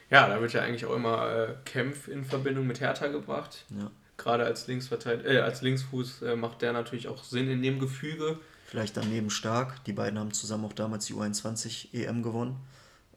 Ja, 0.09 0.27
da 0.27 0.41
wird 0.41 0.53
ja 0.53 0.61
eigentlich 0.61 0.85
auch 0.85 0.95
immer 0.95 1.29
äh, 1.29 1.53
Kempf 1.65 2.07
in 2.07 2.23
Verbindung 2.23 2.65
mit 2.65 2.79
Hertha 2.79 3.07
gebracht. 3.07 3.65
Ja. 3.69 3.91
Gerade 4.17 4.45
als, 4.45 4.67
äh, 4.67 5.39
als 5.39 5.61
Linksfuß 5.61 6.23
äh, 6.23 6.35
macht 6.35 6.61
der 6.61 6.73
natürlich 6.73 7.07
auch 7.07 7.23
Sinn 7.23 7.49
in 7.49 7.61
dem 7.61 7.79
Gefüge. 7.79 8.39
Vielleicht 8.65 8.97
daneben 8.97 9.29
stark. 9.29 9.83
Die 9.85 9.93
beiden 9.93 10.19
haben 10.19 10.33
zusammen 10.33 10.65
auch 10.65 10.73
damals 10.73 11.05
die 11.05 11.13
U21 11.13 11.93
EM 11.93 12.23
gewonnen. 12.23 12.57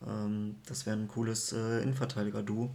Ähm, 0.07 0.57
das 0.67 0.87
wäre 0.87 0.97
ein 0.97 1.09
cooles 1.09 1.53
äh, 1.53 1.83
Innenverteidiger-Duo. 1.83 2.71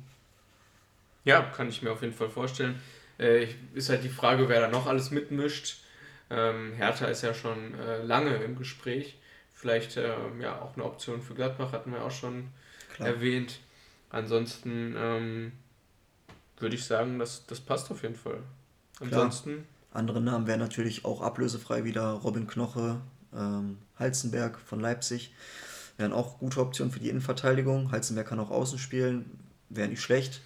Ja, 1.24 1.42
kann 1.42 1.70
ich 1.70 1.82
mir 1.82 1.92
auf 1.92 2.02
jeden 2.02 2.14
Fall 2.14 2.30
vorstellen. 2.30 2.82
Äh, 3.18 3.48
ist 3.74 3.90
halt 3.90 4.04
die 4.04 4.10
Frage, 4.10 4.50
wer 4.50 4.62
da 4.62 4.68
noch 4.68 4.88
alles 4.88 5.12
mitmischt. 5.12 5.78
Ähm, 6.30 6.74
Hertha 6.74 7.06
ist 7.06 7.22
ja 7.22 7.34
schon 7.34 7.76
äh, 7.76 8.04
lange 8.04 8.36
im 8.36 8.58
Gespräch. 8.58 9.18
Vielleicht 9.54 9.98
ähm, 9.98 10.42
ja 10.42 10.60
auch 10.62 10.76
eine 10.76 10.84
Option 10.84 11.22
für 11.22 11.34
Gladbach, 11.34 11.72
hatten 11.72 11.92
wir 11.92 12.04
auch 12.04 12.12
schon 12.12 12.50
Klar. 12.94 13.10
erwähnt. 13.10 13.60
Ansonsten 14.10 14.96
ähm, 14.98 15.52
würde 16.60 16.76
ich 16.76 16.86
sagen, 16.86 17.20
das, 17.20 17.46
das 17.46 17.60
passt 17.60 17.92
auf 17.92 18.04
jeden 18.04 18.16
Fall. 18.16 18.40
Ansonsten. 19.00 19.52
Klar. 19.52 19.66
Andere 19.92 20.22
Namen 20.22 20.48
wären 20.48 20.60
natürlich 20.60 21.06
auch 21.06 21.22
ablösefrei 21.22 21.86
wieder 21.86 22.12
Robin 22.12 22.48
Knoche, 22.48 23.00
ähm, 23.34 23.78
Halzenberg 23.98 24.60
von 24.60 24.80
Leipzig. 24.80 25.34
Wären 25.98 26.12
auch 26.12 26.40
gute 26.40 26.60
Optionen 26.60 26.92
für 26.92 27.00
die 27.00 27.10
Innenverteidigung. 27.10 27.92
Halzenberg 27.92 28.28
kann 28.28 28.40
auch 28.40 28.52
außen 28.52 28.78
spielen, 28.78 29.40
wäre 29.70 29.88
nicht 29.88 30.02
schlecht. 30.02 30.42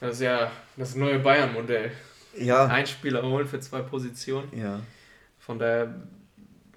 Das 0.00 0.14
ist 0.14 0.22
ja 0.22 0.50
das 0.76 0.94
neue 0.94 1.18
Bayern-Modell. 1.18 1.92
Ja. 2.38 2.66
Ein 2.66 2.86
Spieler 2.86 3.22
holen 3.22 3.46
für 3.46 3.60
zwei 3.60 3.82
Positionen. 3.82 4.48
Ja. 4.58 4.80
Von 5.38 5.58
daher 5.58 5.94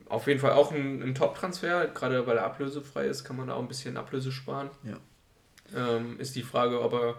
auf 0.09 0.27
jeden 0.27 0.39
Fall 0.39 0.51
auch 0.51 0.71
ein, 0.71 1.01
ein 1.01 1.15
Top-Transfer, 1.15 1.87
gerade 1.87 2.25
weil 2.27 2.37
er 2.37 2.45
ablösefrei 2.45 3.05
ist, 3.05 3.23
kann 3.23 3.37
man 3.37 3.47
da 3.47 3.53
auch 3.53 3.61
ein 3.61 3.67
bisschen 3.67 3.95
Ablöse 3.95 4.31
sparen. 4.31 4.69
Ja. 4.83 4.97
Ähm, 5.75 6.19
ist 6.19 6.35
die 6.35 6.43
Frage, 6.43 6.81
ob 6.81 6.93
er 6.93 7.15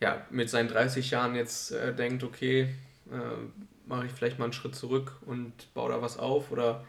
ja, 0.00 0.26
mit 0.30 0.50
seinen 0.50 0.68
30 0.68 1.10
Jahren 1.10 1.34
jetzt 1.34 1.72
äh, 1.72 1.94
denkt, 1.94 2.22
okay, 2.22 2.74
äh, 3.10 3.86
mache 3.86 4.06
ich 4.06 4.12
vielleicht 4.12 4.38
mal 4.38 4.44
einen 4.44 4.52
Schritt 4.52 4.74
zurück 4.74 5.16
und 5.26 5.72
baue 5.74 5.90
da 5.90 6.02
was 6.02 6.18
auf 6.18 6.50
oder 6.50 6.84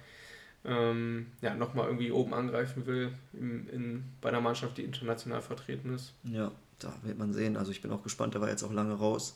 ähm, 0.66 1.28
ja, 1.42 1.54
nochmal 1.54 1.88
irgendwie 1.88 2.12
oben 2.12 2.34
angreifen 2.34 2.86
will 2.86 3.14
in, 3.34 3.68
in, 3.70 4.04
bei 4.22 4.30
einer 4.30 4.42
Mannschaft, 4.42 4.78
die 4.78 4.84
international 4.84 5.42
vertreten 5.42 5.94
ist. 5.94 6.14
Ja, 6.24 6.52
da 6.80 6.94
wird 7.04 7.18
man 7.18 7.34
sehen. 7.34 7.56
Also 7.56 7.72
ich 7.72 7.82
bin 7.82 7.92
auch 7.92 8.04
gespannt, 8.04 8.34
der 8.34 8.42
war 8.42 8.50
jetzt 8.50 8.64
auch 8.64 8.74
lange 8.74 8.94
raus, 8.94 9.36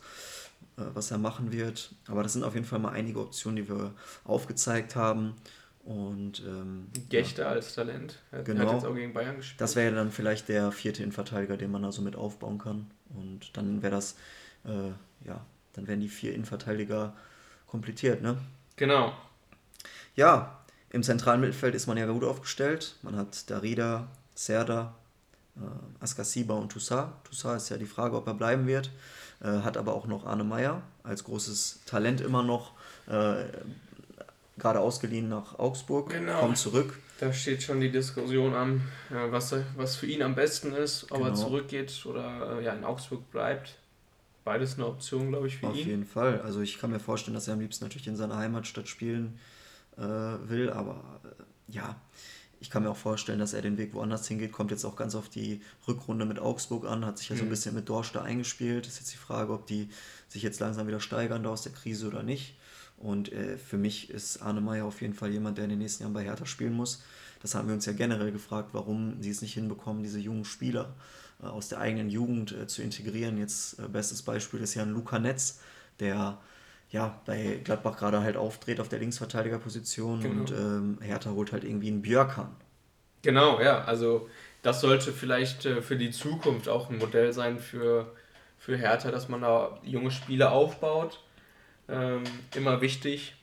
äh, 0.77 0.83
was 0.93 1.11
er 1.11 1.17
machen 1.17 1.51
wird. 1.51 1.93
Aber 2.07 2.23
das 2.23 2.33
sind 2.33 2.43
auf 2.43 2.53
jeden 2.53 2.65
Fall 2.65 2.79
mal 2.79 2.91
einige 2.91 3.19
Optionen, 3.19 3.55
die 3.57 3.69
wir 3.69 3.93
aufgezeigt 4.25 4.95
haben. 4.95 5.35
Und 5.83 6.43
ähm, 6.45 6.87
Gechter 7.09 7.43
ja. 7.43 7.49
als 7.49 7.73
Talent. 7.73 8.19
Er 8.31 8.43
genau. 8.43 8.67
hat 8.67 8.73
jetzt 8.73 8.85
auch 8.85 8.93
gegen 8.93 9.13
Bayern 9.13 9.37
gespielt. 9.37 9.59
Das 9.59 9.75
wäre 9.75 9.95
dann 9.95 10.11
vielleicht 10.11 10.47
der 10.47 10.71
vierte 10.71 11.01
Innenverteidiger, 11.01 11.57
den 11.57 11.71
man 11.71 11.81
da 11.81 11.91
so 11.91 12.01
mit 12.01 12.15
aufbauen 12.15 12.59
kann. 12.59 12.91
Und 13.09 13.57
dann 13.57 13.81
wäre 13.81 13.95
das, 13.95 14.15
äh, 14.63 14.89
ja, 15.27 15.43
dann 15.73 15.87
wären 15.87 15.99
die 15.99 16.09
vier 16.09 16.33
Innenverteidiger 16.33 17.13
komplettiert, 17.67 18.21
ne? 18.21 18.37
Genau. 18.75 19.13
Ja, 20.15 20.61
im 20.91 21.03
zentralen 21.03 21.41
Mittelfeld 21.41 21.73
ist 21.73 21.87
man 21.87 21.97
ja 21.97 22.05
gut 22.05 22.23
aufgestellt. 22.23 22.95
Man 23.01 23.15
hat 23.15 23.49
Darida, 23.49 24.07
Serda, 24.35 24.93
äh, 25.55 26.03
Askasiba 26.03 26.53
und 26.53 26.71
Toussaint. 26.71 27.11
Toussaint 27.23 27.57
ist 27.57 27.69
ja 27.69 27.77
die 27.77 27.85
Frage, 27.85 28.15
ob 28.17 28.27
er 28.27 28.33
bleiben 28.33 28.67
wird. 28.67 28.91
Äh, 29.41 29.61
hat 29.61 29.77
aber 29.77 29.95
auch 29.95 30.05
noch 30.05 30.25
Arne 30.25 30.43
Meyer 30.43 30.83
als 31.03 31.23
großes 31.23 31.81
Talent 31.85 32.21
immer 32.21 32.43
noch. 32.43 32.73
Äh, 33.07 33.45
gerade 34.61 34.79
ausgeliehen 34.79 35.27
nach 35.27 35.59
Augsburg, 35.59 36.11
genau. 36.11 36.39
kommt 36.39 36.57
zurück. 36.57 36.99
Da 37.19 37.33
steht 37.33 37.61
schon 37.61 37.81
die 37.81 37.91
Diskussion 37.91 38.53
an, 38.53 38.81
was, 39.09 39.53
was 39.75 39.95
für 39.95 40.07
ihn 40.07 40.23
am 40.23 40.35
besten 40.35 40.73
ist, 40.73 41.11
ob 41.11 41.17
genau. 41.17 41.29
er 41.29 41.35
zurückgeht 41.35 42.05
oder 42.05 42.59
äh, 42.59 42.63
ja, 42.63 42.73
in 42.73 42.83
Augsburg 42.83 43.29
bleibt. 43.31 43.77
Beides 44.43 44.75
eine 44.75 44.87
Option, 44.87 45.29
glaube 45.29 45.47
ich, 45.47 45.57
für 45.57 45.67
Auf 45.67 45.75
ihn. 45.75 45.81
Auf 45.81 45.87
jeden 45.87 46.05
Fall. 46.05 46.41
Also 46.41 46.61
ich 46.61 46.79
kann 46.79 46.89
mir 46.89 46.99
vorstellen, 46.99 47.35
dass 47.35 47.47
er 47.47 47.53
am 47.53 47.59
liebsten 47.59 47.85
natürlich 47.85 48.07
in 48.07 48.15
seiner 48.15 48.37
Heimatstadt 48.37 48.87
spielen 48.87 49.37
äh, 49.97 50.01
will, 50.01 50.71
aber 50.71 51.19
äh, 51.23 51.43
ja, 51.73 51.95
ich 52.59 52.69
kann 52.69 52.83
mir 52.83 52.91
auch 52.91 52.97
vorstellen, 52.97 53.39
dass 53.39 53.53
er 53.53 53.61
den 53.63 53.77
Weg 53.77 53.93
woanders 53.93 54.27
hingeht. 54.27 54.51
Kommt 54.51 54.69
jetzt 54.69 54.85
auch 54.85 54.95
ganz 54.95 55.15
auf 55.15 55.29
die 55.29 55.61
Rückrunde 55.87 56.25
mit 56.25 56.39
Augsburg 56.39 56.85
an, 56.85 57.05
hat 57.05 57.17
sich 57.17 57.29
ja 57.29 57.35
so 57.35 57.41
ein 57.41 57.47
mhm. 57.47 57.49
bisschen 57.49 57.73
mit 57.73 57.89
Dorsch 57.89 58.11
da 58.11 58.21
eingespielt. 58.21 58.85
Ist 58.85 58.99
jetzt 58.99 59.11
die 59.11 59.17
Frage, 59.17 59.51
ob 59.53 59.65
die 59.65 59.89
sich 60.27 60.43
jetzt 60.43 60.59
langsam 60.59 60.87
wieder 60.87 60.99
steigern 60.99 61.43
da 61.43 61.49
aus 61.49 61.63
der 61.63 61.71
Krise 61.71 62.07
oder 62.07 62.21
nicht. 62.21 62.55
Und 63.01 63.31
äh, 63.31 63.57
für 63.57 63.77
mich 63.77 64.09
ist 64.09 64.41
Arne 64.41 64.61
Meyer 64.61 64.85
auf 64.85 65.01
jeden 65.01 65.13
Fall 65.13 65.31
jemand, 65.31 65.57
der 65.57 65.65
in 65.65 65.71
den 65.71 65.79
nächsten 65.79 66.03
Jahren 66.03 66.13
bei 66.13 66.23
Hertha 66.23 66.45
spielen 66.45 66.73
muss. 66.73 67.03
Das 67.41 67.55
haben 67.55 67.67
wir 67.67 67.73
uns 67.73 67.85
ja 67.85 67.93
generell 67.93 68.31
gefragt, 68.31 68.69
warum 68.73 69.21
sie 69.21 69.31
es 69.31 69.41
nicht 69.41 69.53
hinbekommen, 69.53 70.03
diese 70.03 70.19
jungen 70.19 70.45
Spieler 70.45 70.93
äh, 71.41 71.47
aus 71.47 71.69
der 71.69 71.79
eigenen 71.79 72.09
Jugend 72.09 72.51
äh, 72.51 72.67
zu 72.67 72.81
integrieren. 72.81 73.37
Jetzt 73.37 73.79
äh, 73.79 73.87
bestes 73.87 74.21
Beispiel 74.21 74.61
ist 74.61 74.75
ja 74.75 74.83
ein 74.83 74.91
Luca 74.91 75.19
Netz, 75.19 75.59
der 75.99 76.37
ja, 76.91 77.21
bei 77.25 77.61
Gladbach 77.63 77.97
gerade 77.97 78.21
halt 78.21 78.35
aufdreht 78.35 78.79
auf 78.79 78.89
der 78.89 78.99
Linksverteidigerposition 78.99 80.19
genau. 80.19 80.41
und 80.41 80.51
ähm, 80.51 80.97
Hertha 81.01 81.31
holt 81.31 81.53
halt 81.53 81.63
irgendwie 81.63 81.87
einen 81.87 82.01
Björkan. 82.01 82.53
Genau, 83.21 83.61
ja, 83.61 83.83
also 83.85 84.29
das 84.61 84.81
sollte 84.81 85.13
vielleicht 85.13 85.65
äh, 85.65 85.81
für 85.81 85.95
die 85.95 86.11
Zukunft 86.11 86.67
auch 86.67 86.89
ein 86.89 86.97
Modell 86.97 87.33
sein 87.33 87.59
für, 87.59 88.13
für 88.57 88.77
Hertha, 88.77 89.09
dass 89.09 89.29
man 89.29 89.41
da 89.41 89.79
junge 89.83 90.11
Spieler 90.11 90.51
aufbaut. 90.51 91.23
Ähm, 91.87 92.23
immer 92.55 92.81
wichtig 92.81 93.35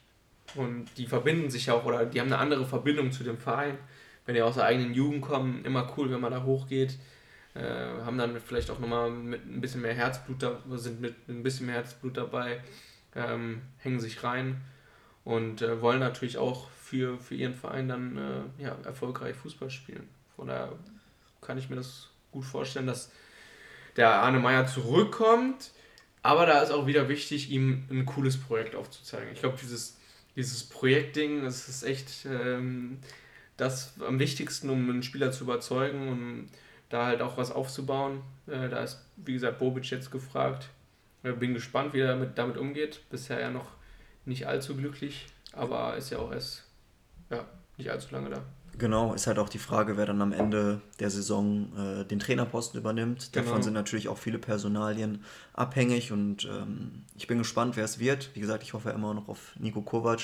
und 0.54 0.86
die 0.96 1.06
verbinden 1.06 1.50
sich 1.50 1.70
auch 1.70 1.84
oder 1.84 2.06
die 2.06 2.20
haben 2.20 2.28
eine 2.28 2.38
andere 2.38 2.64
Verbindung 2.64 3.12
zu 3.12 3.24
dem 3.24 3.38
Verein. 3.38 3.76
Wenn 4.24 4.34
die 4.34 4.42
aus 4.42 4.54
der 4.54 4.64
eigenen 4.64 4.94
Jugend 4.94 5.22
kommen, 5.22 5.64
immer 5.64 5.92
cool, 5.96 6.10
wenn 6.10 6.20
man 6.20 6.32
da 6.32 6.42
hochgeht. 6.42 6.98
Äh, 7.54 7.62
haben 8.04 8.18
dann 8.18 8.40
vielleicht 8.40 8.70
auch 8.70 8.78
nochmal 8.78 9.10
mit 9.10 9.46
ein 9.46 9.60
bisschen 9.60 9.80
mehr 9.80 9.94
Herzblut 9.94 10.42
da, 10.42 10.60
sind 10.72 11.00
mit 11.00 11.14
ein 11.28 11.42
bisschen 11.42 11.66
mehr 11.66 11.76
Herzblut 11.76 12.16
dabei 12.16 12.60
ähm, 13.14 13.62
hängen 13.78 14.00
sich 14.00 14.22
rein 14.22 14.60
und 15.24 15.62
äh, 15.62 15.80
wollen 15.80 16.00
natürlich 16.00 16.38
auch 16.38 16.68
für, 16.70 17.18
für 17.18 17.34
ihren 17.34 17.54
Verein 17.54 17.88
dann 17.88 18.16
äh, 18.16 18.62
ja, 18.62 18.76
erfolgreich 18.84 19.36
Fußball 19.36 19.70
spielen. 19.70 20.08
Von 20.36 20.48
daher 20.48 20.72
kann 21.40 21.58
ich 21.58 21.68
mir 21.68 21.76
das 21.76 22.08
gut 22.32 22.44
vorstellen, 22.44 22.86
dass 22.86 23.10
der 23.96 24.10
Arne 24.10 24.38
Meyer 24.38 24.66
zurückkommt, 24.66 25.72
aber 26.28 26.44
da 26.44 26.60
ist 26.60 26.70
auch 26.70 26.86
wieder 26.86 27.08
wichtig, 27.08 27.50
ihm 27.50 27.86
ein 27.90 28.04
cooles 28.04 28.36
Projekt 28.36 28.74
aufzuzeigen. 28.74 29.32
Ich 29.32 29.40
glaube, 29.40 29.56
dieses, 29.62 29.96
dieses 30.36 30.62
Projektding, 30.62 31.42
das 31.42 31.70
ist 31.70 31.84
echt 31.84 32.26
ähm, 32.26 32.98
das 33.56 33.94
am 34.06 34.18
wichtigsten, 34.18 34.68
um 34.68 34.90
einen 34.90 35.02
Spieler 35.02 35.32
zu 35.32 35.44
überzeugen 35.44 36.08
und 36.08 36.50
da 36.90 37.06
halt 37.06 37.22
auch 37.22 37.38
was 37.38 37.50
aufzubauen. 37.50 38.20
Äh, 38.46 38.68
da 38.68 38.84
ist, 38.84 39.02
wie 39.16 39.32
gesagt, 39.32 39.58
Bobic 39.58 39.90
jetzt 39.90 40.10
gefragt. 40.10 40.68
Bin 41.22 41.54
gespannt, 41.54 41.94
wie 41.94 42.00
er 42.00 42.08
damit, 42.08 42.36
damit 42.36 42.58
umgeht. 42.58 43.00
Bisher 43.08 43.40
ja 43.40 43.50
noch 43.50 43.70
nicht 44.26 44.46
allzu 44.46 44.76
glücklich. 44.76 45.28
aber 45.52 45.96
ist 45.96 46.10
ja 46.10 46.18
auch 46.18 46.30
erst 46.30 46.64
ja, 47.30 47.46
nicht 47.78 47.90
allzu 47.90 48.12
lange 48.12 48.28
da. 48.28 48.44
Genau, 48.78 49.12
ist 49.12 49.26
halt 49.26 49.40
auch 49.40 49.48
die 49.48 49.58
Frage, 49.58 49.96
wer 49.96 50.06
dann 50.06 50.22
am 50.22 50.32
Ende 50.32 50.80
der 51.00 51.10
Saison 51.10 51.72
äh, 51.76 52.04
den 52.04 52.20
Trainerposten 52.20 52.78
übernimmt. 52.78 53.34
Davon 53.34 53.54
genau. 53.54 53.62
sind 53.64 53.74
natürlich 53.74 54.08
auch 54.08 54.18
viele 54.18 54.38
Personalien 54.38 55.24
abhängig 55.52 56.12
und 56.12 56.44
ähm, 56.44 57.02
ich 57.16 57.26
bin 57.26 57.38
gespannt, 57.38 57.76
wer 57.76 57.84
es 57.84 57.98
wird. 57.98 58.30
Wie 58.34 58.40
gesagt, 58.40 58.62
ich 58.62 58.74
hoffe 58.74 58.90
immer 58.90 59.14
noch 59.14 59.28
auf 59.28 59.54
Nico 59.58 59.82
Kovac, 59.82 60.20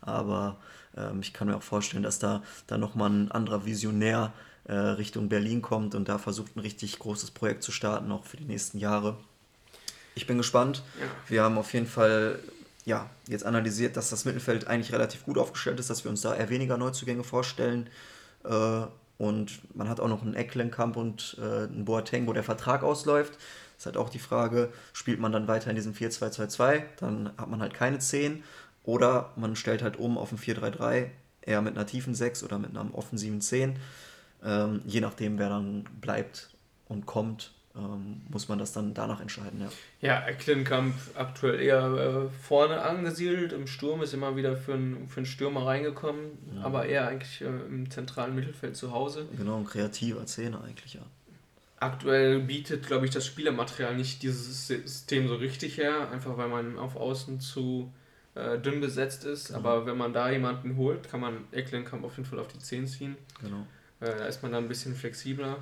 aber 0.00 0.58
ähm, 0.96 1.20
ich 1.20 1.32
kann 1.32 1.48
mir 1.48 1.56
auch 1.56 1.62
vorstellen, 1.64 2.04
dass 2.04 2.20
da, 2.20 2.42
da 2.68 2.78
nochmal 2.78 3.10
ein 3.10 3.32
anderer 3.32 3.66
Visionär 3.66 4.32
äh, 4.64 4.74
Richtung 4.74 5.28
Berlin 5.28 5.60
kommt 5.60 5.96
und 5.96 6.08
da 6.08 6.18
versucht, 6.18 6.56
ein 6.56 6.60
richtig 6.60 7.00
großes 7.00 7.32
Projekt 7.32 7.64
zu 7.64 7.72
starten, 7.72 8.12
auch 8.12 8.24
für 8.24 8.36
die 8.36 8.44
nächsten 8.44 8.78
Jahre. 8.78 9.16
Ich 10.14 10.28
bin 10.28 10.38
gespannt. 10.38 10.82
Ja. 11.00 11.06
Wir 11.28 11.42
haben 11.42 11.58
auf 11.58 11.72
jeden 11.74 11.86
Fall 11.86 12.38
ja, 12.86 13.10
jetzt 13.28 13.44
analysiert, 13.44 13.96
dass 13.96 14.10
das 14.10 14.24
Mittelfeld 14.24 14.68
eigentlich 14.68 14.92
relativ 14.92 15.24
gut 15.24 15.36
aufgestellt 15.36 15.80
ist, 15.80 15.90
dass 15.90 16.04
wir 16.04 16.10
uns 16.10 16.22
da 16.22 16.34
eher 16.34 16.48
weniger 16.48 16.78
Neuzugänge 16.78 17.24
vorstellen. 17.24 17.90
Äh, 18.44 18.82
und 19.18 19.60
man 19.76 19.88
hat 19.88 19.98
auch 19.98 20.08
noch 20.08 20.22
einen 20.22 20.34
Ecklenkamp 20.34 20.96
und 20.96 21.36
äh, 21.40 21.64
einen 21.64 21.84
Boateng, 21.84 22.26
wo 22.26 22.32
der 22.32 22.44
Vertrag 22.44 22.84
ausläuft. 22.84 23.34
Das 23.34 23.82
ist 23.82 23.86
halt 23.86 23.96
auch 23.96 24.08
die 24.08 24.20
Frage, 24.20 24.72
spielt 24.92 25.18
man 25.18 25.32
dann 25.32 25.48
weiter 25.48 25.68
in 25.68 25.76
diesem 25.76 25.94
4-2-2-2, 25.94 26.82
dann 27.00 27.30
hat 27.36 27.50
man 27.50 27.60
halt 27.60 27.74
keine 27.74 27.98
10. 27.98 28.42
Oder 28.84 29.32
man 29.34 29.56
stellt 29.56 29.82
halt 29.82 29.98
um 29.98 30.16
auf 30.16 30.30
ein 30.30 30.38
4-3-3, 30.38 31.08
eher 31.42 31.62
mit 31.62 31.76
einer 31.76 31.86
tiefen 31.86 32.14
6 32.14 32.44
oder 32.44 32.58
mit 32.58 32.70
einer 32.70 32.94
offensiven 32.94 33.40
10. 33.40 33.76
Ähm, 34.44 34.80
je 34.86 35.00
nachdem, 35.00 35.38
wer 35.38 35.48
dann 35.48 35.84
bleibt 36.00 36.50
und 36.88 37.04
kommt 37.04 37.52
ähm, 37.76 38.22
muss 38.28 38.48
man 38.48 38.58
das 38.58 38.72
dann 38.72 38.94
danach 38.94 39.20
entscheiden. 39.20 39.60
Ja, 39.60 39.68
ja 40.00 40.26
Ecklenkamp 40.26 40.94
aktuell 41.14 41.60
eher 41.60 42.28
äh, 42.28 42.28
vorne 42.42 42.80
angesiedelt, 42.82 43.52
im 43.52 43.66
Sturm 43.66 44.02
ist 44.02 44.14
immer 44.14 44.36
wieder 44.36 44.56
für, 44.56 44.74
ein, 44.74 45.08
für 45.08 45.18
einen 45.18 45.26
Stürmer 45.26 45.66
reingekommen, 45.66 46.22
ja. 46.54 46.62
aber 46.62 46.86
eher 46.86 47.08
eigentlich 47.08 47.40
äh, 47.42 47.46
im 47.46 47.90
zentralen 47.90 48.34
Mittelfeld 48.34 48.76
zu 48.76 48.92
Hause. 48.92 49.26
Genau, 49.36 49.58
ein 49.58 49.66
kreativer 49.66 50.24
Zehner 50.26 50.62
eigentlich, 50.64 50.94
ja. 50.94 51.02
Aktuell 51.78 52.40
bietet, 52.40 52.86
glaube 52.86 53.04
ich, 53.04 53.12
das 53.12 53.26
Spielermaterial 53.26 53.94
nicht 53.94 54.22
dieses 54.22 54.66
System 54.66 55.28
so 55.28 55.34
richtig 55.34 55.76
her, 55.76 56.10
einfach 56.10 56.38
weil 56.38 56.48
man 56.48 56.78
auf 56.78 56.96
Außen 56.96 57.38
zu 57.40 57.92
äh, 58.34 58.58
dünn 58.58 58.80
besetzt 58.80 59.24
ist. 59.24 59.50
Mhm. 59.50 59.56
Aber 59.56 59.84
wenn 59.84 59.98
man 59.98 60.14
da 60.14 60.30
jemanden 60.30 60.76
holt, 60.76 61.10
kann 61.10 61.20
man 61.20 61.44
Ecklenkamp 61.52 62.02
auf 62.04 62.16
jeden 62.16 62.26
Fall 62.26 62.38
auf 62.38 62.48
die 62.48 62.58
10 62.58 62.86
ziehen. 62.86 63.16
Genau. 63.42 63.66
Äh, 64.00 64.16
da 64.16 64.24
ist 64.24 64.42
man 64.42 64.52
dann 64.52 64.64
ein 64.64 64.68
bisschen 64.68 64.94
flexibler 64.94 65.58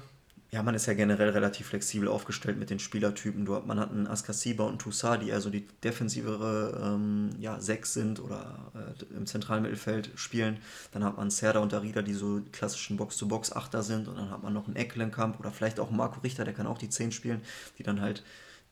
ja, 0.55 0.63
man 0.63 0.77
ist 0.77 0.87
ja 0.87 0.95
generell 0.95 1.31
relativ 1.31 1.67
flexibel 1.67 2.07
aufgestellt 2.07 2.61
mit 2.61 2.71
den 2.71 2.79
Spielertypen. 2.79 3.45
Du, 3.45 3.61
man 3.67 3.81
hat 3.81 3.91
einen 3.91 4.07
Askasiba 4.07 4.63
und 4.63 4.71
einen 4.71 4.79
Toussaint, 4.79 5.21
die 5.21 5.31
eher 5.31 5.41
so 5.41 5.51
die 5.51 5.67
defensivere 5.83 6.81
ähm, 6.81 7.31
ja, 7.41 7.61
Sechs 7.61 7.93
sind 7.93 8.21
oder 8.21 8.71
äh, 8.73 9.17
im 9.17 9.27
zentralen 9.27 9.65
Mittelfeld 9.65 10.13
spielen. 10.15 10.59
Dann 10.93 11.03
hat 11.03 11.17
man 11.17 11.31
Serda 11.31 11.59
und 11.59 11.73
Darida, 11.73 12.03
die 12.03 12.15
so 12.15 12.41
klassischen 12.53 12.97
Box-to-Box-Achter 12.97 13.83
sind. 13.83 14.07
Und 14.07 14.15
dann 14.15 14.31
hat 14.31 14.45
man 14.45 14.53
noch 14.53 14.69
einen 14.69 14.77
Ecklenkamp 14.77 15.41
oder 15.41 15.51
vielleicht 15.51 15.81
auch 15.81 15.91
Marco 15.91 16.21
Richter, 16.21 16.45
der 16.45 16.55
kann 16.55 16.69
auch 16.69 16.79
die 16.79 16.89
Zehn 16.89 17.11
spielen, 17.11 17.41
die 17.79 17.83
dann 17.83 18.01
halt 18.01 18.23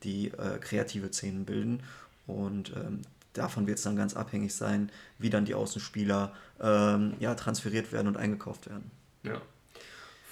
die 0.03 0.29
äh, 0.29 0.59
kreative 0.61 1.11
Zehn 1.11 1.43
bilden. 1.43 1.83
Und 2.27 2.71
ähm, 2.77 3.01
davon 3.33 3.67
wird 3.67 3.79
es 3.79 3.83
dann 3.83 3.97
ganz 3.97 4.15
abhängig 4.15 4.55
sein, 4.55 4.89
wie 5.19 5.29
dann 5.29 5.43
die 5.43 5.53
Außenspieler 5.53 6.31
ähm, 6.61 7.15
ja, 7.19 7.35
transferiert 7.35 7.91
werden 7.91 8.07
und 8.07 8.15
eingekauft 8.15 8.69
werden. 8.69 8.89
Ja 9.23 9.41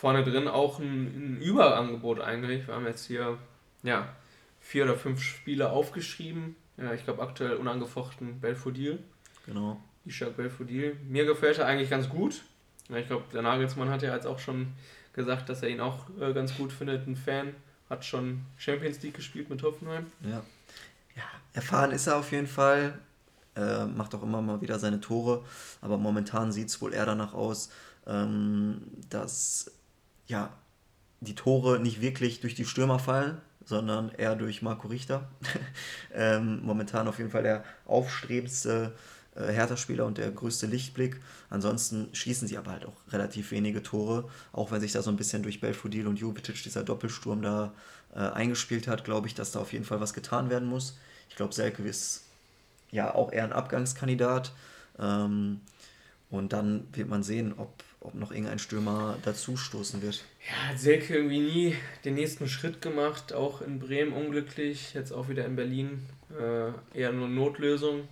vorne 0.01 0.23
drin 0.23 0.47
auch 0.47 0.79
ein, 0.79 1.35
ein 1.37 1.41
Überangebot 1.43 2.21
eigentlich. 2.21 2.65
Wir 2.65 2.73
haben 2.73 2.87
jetzt 2.87 3.05
hier 3.05 3.37
ja, 3.83 4.09
vier 4.59 4.85
oder 4.85 4.95
fünf 4.95 5.21
Spiele 5.21 5.69
aufgeschrieben. 5.69 6.55
Ja, 6.77 6.91
ich 6.91 7.03
glaube 7.03 7.21
aktuell 7.21 7.53
unangefochten 7.53 8.41
Belfodil. 8.41 8.97
Genau. 9.45 9.79
Ishak 10.03 10.35
Belfodil. 10.37 10.97
Mir 11.07 11.25
gefällt 11.25 11.59
er 11.59 11.67
eigentlich 11.67 11.91
ganz 11.91 12.09
gut. 12.09 12.41
Ja, 12.89 12.97
ich 12.97 13.05
glaube, 13.05 13.25
der 13.31 13.43
Nagelsmann 13.43 13.89
hat 13.89 14.01
ja 14.01 14.15
jetzt 14.15 14.25
auch 14.25 14.39
schon 14.39 14.73
gesagt, 15.13 15.49
dass 15.49 15.61
er 15.61 15.69
ihn 15.69 15.79
auch 15.79 16.07
äh, 16.19 16.33
ganz 16.33 16.57
gut 16.57 16.73
findet. 16.73 17.05
Ein 17.05 17.15
Fan 17.15 17.53
hat 17.87 18.03
schon 18.03 18.41
Champions 18.57 19.03
League 19.03 19.13
gespielt 19.13 19.51
mit 19.51 19.61
Hoffenheim. 19.61 20.07
Ja. 20.21 20.41
ja 21.15 21.23
erfahren 21.53 21.91
ist 21.91 22.07
er 22.07 22.17
auf 22.17 22.31
jeden 22.31 22.47
Fall. 22.47 22.97
Äh, 23.55 23.85
macht 23.85 24.15
auch 24.15 24.23
immer 24.23 24.41
mal 24.41 24.61
wieder 24.61 24.79
seine 24.79 24.99
Tore. 24.99 25.45
Aber 25.79 25.99
momentan 25.99 26.51
sieht 26.51 26.69
es 26.69 26.81
wohl 26.81 26.91
eher 26.91 27.05
danach 27.05 27.35
aus, 27.35 27.69
ähm, 28.07 28.81
dass 29.07 29.69
ja, 30.27 30.51
die 31.19 31.35
Tore 31.35 31.79
nicht 31.79 32.01
wirklich 32.01 32.39
durch 32.41 32.55
die 32.55 32.65
Stürmer 32.65 32.99
fallen, 32.99 33.37
sondern 33.63 34.09
eher 34.09 34.35
durch 34.35 34.61
Marco 34.61 34.87
Richter. 34.87 35.29
ähm, 36.13 36.61
momentan 36.63 37.07
auf 37.07 37.19
jeden 37.19 37.31
Fall 37.31 37.43
der 37.43 37.63
aufstrebendste 37.85 38.93
äh, 39.35 39.51
Hertha-Spieler 39.51 40.05
und 40.05 40.17
der 40.17 40.31
größte 40.31 40.65
Lichtblick. 40.65 41.21
Ansonsten 41.49 42.09
schießen 42.13 42.47
sie 42.47 42.57
aber 42.57 42.71
halt 42.71 42.85
auch 42.85 42.95
relativ 43.11 43.51
wenige 43.51 43.83
Tore, 43.83 44.29
auch 44.51 44.71
wenn 44.71 44.81
sich 44.81 44.91
da 44.91 45.01
so 45.01 45.11
ein 45.11 45.17
bisschen 45.17 45.43
durch 45.43 45.61
Belfodil 45.61 46.07
und 46.07 46.17
Jovetic 46.19 46.61
dieser 46.63 46.83
Doppelsturm 46.83 47.41
da 47.41 47.73
äh, 48.13 48.19
eingespielt 48.19 48.87
hat, 48.87 49.03
glaube 49.03 49.27
ich, 49.27 49.35
dass 49.35 49.51
da 49.51 49.59
auf 49.59 49.73
jeden 49.73 49.85
Fall 49.85 50.01
was 50.01 50.13
getan 50.13 50.49
werden 50.49 50.67
muss. 50.67 50.97
Ich 51.29 51.35
glaube, 51.35 51.53
Selke 51.53 51.83
ist 51.83 52.23
ja 52.89 53.13
auch 53.13 53.31
eher 53.31 53.43
ein 53.43 53.53
Abgangskandidat. 53.53 54.51
Ähm, 54.99 55.61
und 56.29 56.53
dann 56.53 56.87
wird 56.93 57.09
man 57.09 57.23
sehen, 57.23 57.53
ob 57.57 57.83
ob 58.01 58.15
noch 58.15 58.31
irgendein 58.31 58.59
Stürmer 58.59 59.17
dazustoßen 59.23 60.01
wird. 60.01 60.23
Ja, 60.47 60.69
hat 60.69 60.79
Selke 60.79 61.15
irgendwie 61.15 61.39
nie 61.39 61.75
den 62.03 62.15
nächsten 62.15 62.47
Schritt 62.49 62.81
gemacht, 62.81 63.31
auch 63.31 63.61
in 63.61 63.79
Bremen 63.79 64.11
unglücklich, 64.11 64.93
jetzt 64.93 65.11
auch 65.11 65.29
wieder 65.29 65.45
in 65.45 65.55
Berlin. 65.55 66.03
Äh, 66.37 66.99
eher 66.99 67.11
nur 67.13 67.27
Notlösung. 67.27 68.07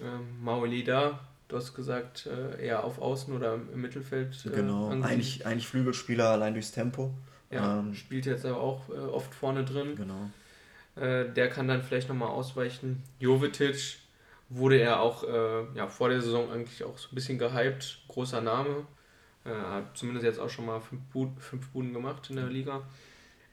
Ähm, 0.00 0.42
Mauli 0.42 0.84
da, 0.84 1.20
du 1.46 1.56
hast 1.56 1.74
gesagt, 1.74 2.26
äh, 2.26 2.66
eher 2.66 2.84
auf 2.84 3.00
Außen 3.00 3.34
oder 3.34 3.54
im 3.54 3.80
Mittelfeld. 3.80 4.44
Äh, 4.44 4.50
genau, 4.50 4.90
eigentlich, 4.90 5.46
eigentlich 5.46 5.68
Flügelspieler 5.68 6.30
allein 6.30 6.54
durchs 6.54 6.72
Tempo. 6.72 7.12
Ja, 7.50 7.78
ähm, 7.78 7.94
spielt 7.94 8.26
jetzt 8.26 8.44
aber 8.44 8.60
auch 8.60 8.88
äh, 8.88 8.92
oft 8.92 9.32
vorne 9.34 9.64
drin. 9.64 9.94
Genau. 9.96 10.30
Äh, 10.96 11.32
der 11.32 11.48
kann 11.48 11.68
dann 11.68 11.82
vielleicht 11.82 12.08
nochmal 12.08 12.28
ausweichen. 12.28 13.02
Jovetic 13.20 13.98
wurde 14.48 14.80
er 14.80 15.00
auch 15.00 15.22
äh, 15.24 15.76
ja, 15.76 15.86
vor 15.86 16.08
der 16.08 16.20
Saison 16.20 16.50
eigentlich 16.50 16.82
auch 16.82 16.98
so 16.98 17.08
ein 17.12 17.14
bisschen 17.14 17.38
gehypt, 17.38 18.00
großer 18.08 18.40
Name. 18.40 18.86
Äh, 19.48 19.74
hat 19.74 19.96
zumindest 19.96 20.24
jetzt 20.24 20.38
auch 20.38 20.50
schon 20.50 20.66
mal 20.66 20.80
fünf, 20.80 21.02
Buden, 21.12 21.38
fünf 21.38 21.68
Buden 21.70 21.92
gemacht 21.92 22.28
in 22.30 22.36
der 22.36 22.46
Liga. 22.46 22.82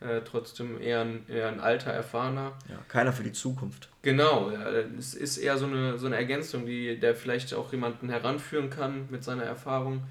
Äh, 0.02 0.22
trotzdem 0.26 0.82
eher 0.82 1.02
ein, 1.02 1.28
eher 1.30 1.48
ein 1.48 1.60
alter, 1.60 1.92
erfahrener. 1.92 2.54
Ja, 2.70 2.78
keiner 2.90 3.14
für 3.14 3.24
die 3.24 3.32
Zukunft. 3.32 3.90
Genau, 4.02 4.52
ja, 4.52 4.70
es 4.70 5.14
ist 5.14 5.38
eher 5.38 5.58
so 5.58 5.66
eine, 5.66 5.98
so 5.98 6.08
eine 6.08 6.18
Ergänzung, 6.18 6.66
die 6.66 7.00
der 7.00 7.16
vielleicht 7.16 7.54
auch 7.54 7.72
jemanden 7.72 8.10
heranführen 8.10 8.70
kann 8.70 9.08
mit 9.10 9.24
seiner 9.24 9.44
Erfahrung. 9.44 10.04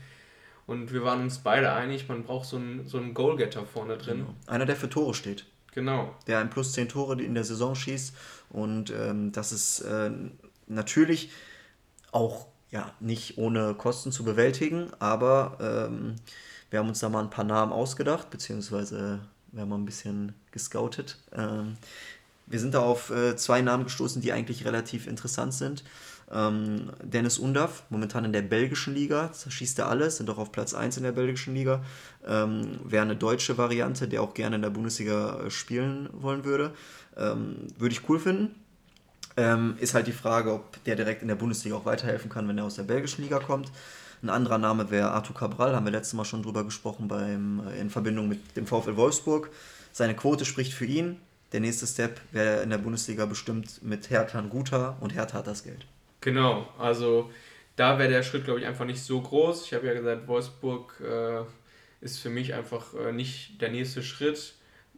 Und 0.67 0.93
wir 0.93 1.05
waren 1.05 1.21
uns 1.21 1.39
beide 1.39 1.73
einig, 1.75 2.09
man 2.09 2.25
braucht 2.25 2.47
so 2.47 2.57
einen, 2.57 2.87
so 2.87 2.97
einen 2.97 3.13
Goalgetter 3.13 3.67
vorne 3.67 3.99
drin. 3.99 4.21
Genau. 4.21 4.35
Einer, 4.47 4.65
der 4.65 4.77
für 4.77 4.89
Tore 4.89 5.13
steht. 5.13 5.45
Genau. 5.75 6.15
Der 6.27 6.39
ein 6.39 6.51
plus 6.51 6.73
10 6.73 6.89
Tore 6.89 7.21
in 7.23 7.35
der 7.35 7.45
Saison 7.45 7.75
schießt. 7.75 8.17
Und 8.51 8.91
ähm, 8.91 9.33
das 9.33 9.53
ist 9.53 9.81
äh, 9.81 10.11
natürlich 10.67 11.31
auch 12.13 12.47
ja, 12.75 12.93
nicht 12.99 13.39
ohne 13.39 13.75
Kosten 13.75 14.11
zu 14.11 14.25
bewältigen, 14.25 14.89
aber 14.99 15.57
ähm, 15.61 16.17
wir 16.71 16.81
haben 16.81 16.89
uns 16.89 16.99
da 16.99 17.09
mal 17.09 17.23
ein 17.23 17.31
paar 17.31 17.45
Namen 17.45 17.73
ausgedacht, 17.73 18.31
beziehungsweise 18.31 19.21
wir 19.53 19.63
haben 19.63 19.69
mal 19.69 19.79
ein 19.79 19.85
bisschen 19.85 20.35
gescoutet. 20.51 21.17
Ähm, 21.33 21.77
wir 22.47 22.59
sind 22.59 22.75
da 22.75 22.81
auf 22.81 23.11
äh, 23.11 23.37
zwei 23.37 23.63
Namen 23.63 23.85
gestoßen, 23.85 24.21
die 24.21 24.33
eigentlich 24.33 24.65
relativ 24.65 25.07
interessant 25.07 25.55
sind. 25.55 25.85
Ähm, 26.33 26.91
Dennis 27.01 27.39
Undav, 27.39 27.85
momentan 27.91 28.25
in 28.25 28.33
der 28.33 28.43
belgischen 28.43 28.93
Liga, 28.93 29.31
schießt 29.33 29.79
er 29.79 29.89
alles, 29.89 30.17
sind 30.17 30.29
auch 30.29 30.39
auf 30.39 30.51
Platz 30.51 30.75
1 30.75 30.97
in 30.97 31.05
der 31.05 31.13
belgischen 31.13 31.55
Liga. 31.55 31.85
Ähm, 32.27 32.81
Wäre 32.83 33.05
eine 33.05 33.15
deutsche 33.15 33.57
Variante, 33.57 34.09
der 34.09 34.21
auch 34.21 34.35
gerne 34.35 34.57
in 34.57 34.63
der 34.63 34.71
Bundesliga 34.71 35.45
äh, 35.45 35.51
spielen 35.51 36.09
wollen 36.13 36.45
würde. 36.45 36.73
Ähm, 37.17 37.69
würde 37.79 37.95
ich 37.95 38.09
cool 38.09 38.19
finden. 38.19 38.64
Ähm, 39.37 39.77
ist 39.81 39.95
halt 39.95 40.07
die 40.07 40.13
Frage, 40.13 40.53
ob 40.53 40.83
der 40.85 40.97
direkt 40.97 41.23
in 41.23 41.29
der 41.29 41.35
Bundesliga 41.35 41.77
auch 41.77 41.85
weiterhelfen 41.85 42.31
kann, 42.31 42.47
wenn 42.49 42.59
er 42.59 42.65
aus 42.65 42.77
der 42.77 42.85
belgischen 42.85 43.23
Liga 43.23 43.41
kommt. 43.41 43.73
Ein 44.23 44.31
anderer 44.31 44.59
Name 44.59 44.91
wäre 44.91 45.11
Artur 45.11 45.35
Cabral, 45.35 45.75
haben 45.75 45.85
wir 45.85 45.93
letztes 45.93 46.15
Mal 46.15 46.25
schon 46.25 46.43
drüber 46.43 46.65
gesprochen 46.65 47.09
beim, 47.09 47.67
äh, 47.69 47.81
in 47.81 47.91
Verbindung 47.91 48.29
mit 48.29 48.57
dem 48.57 48.67
VfL 48.67 48.97
Wolfsburg. 48.97 49.51
Seine 49.93 50.15
Quote 50.15 50.45
spricht 50.45 50.73
für 50.73 50.87
ihn. 50.87 51.21
Der 51.53 51.61
nächste 51.61 51.87
Step 51.87 52.21
wäre 52.33 52.63
in 52.63 52.71
der 52.71 52.79
Bundesliga 52.79 53.27
bestimmt 53.27 53.83
mit 53.83 54.11
Hertha 54.11 54.39
ein 54.39 54.51
guter 54.51 54.97
und 55.01 55.15
Hertha 55.15 55.39
hat 55.39 55.47
das 55.47 55.63
Geld. 55.63 55.87
Genau, 56.21 56.67
also 56.79 57.31
da 57.77 57.99
wäre 57.99 58.09
der 58.09 58.23
Schritt, 58.23 58.45
glaube 58.45 58.61
ich, 58.61 58.67
einfach 58.67 58.87
nicht 58.87 59.03
so 59.03 59.21
groß. 59.21 59.67
Ich 59.67 59.75
habe 59.75 59.87
ja 59.87 59.95
gesagt, 59.95 60.27
Wolfsburg 60.27 61.01
äh, 61.01 61.43
ist 62.05 62.19
für 62.19 62.31
mich 62.31 62.55
einfach 62.55 62.95
äh, 62.95 63.13
nicht 63.13 63.61
der 63.61 63.71
nächste 63.71 64.03
Schritt. 64.03 64.55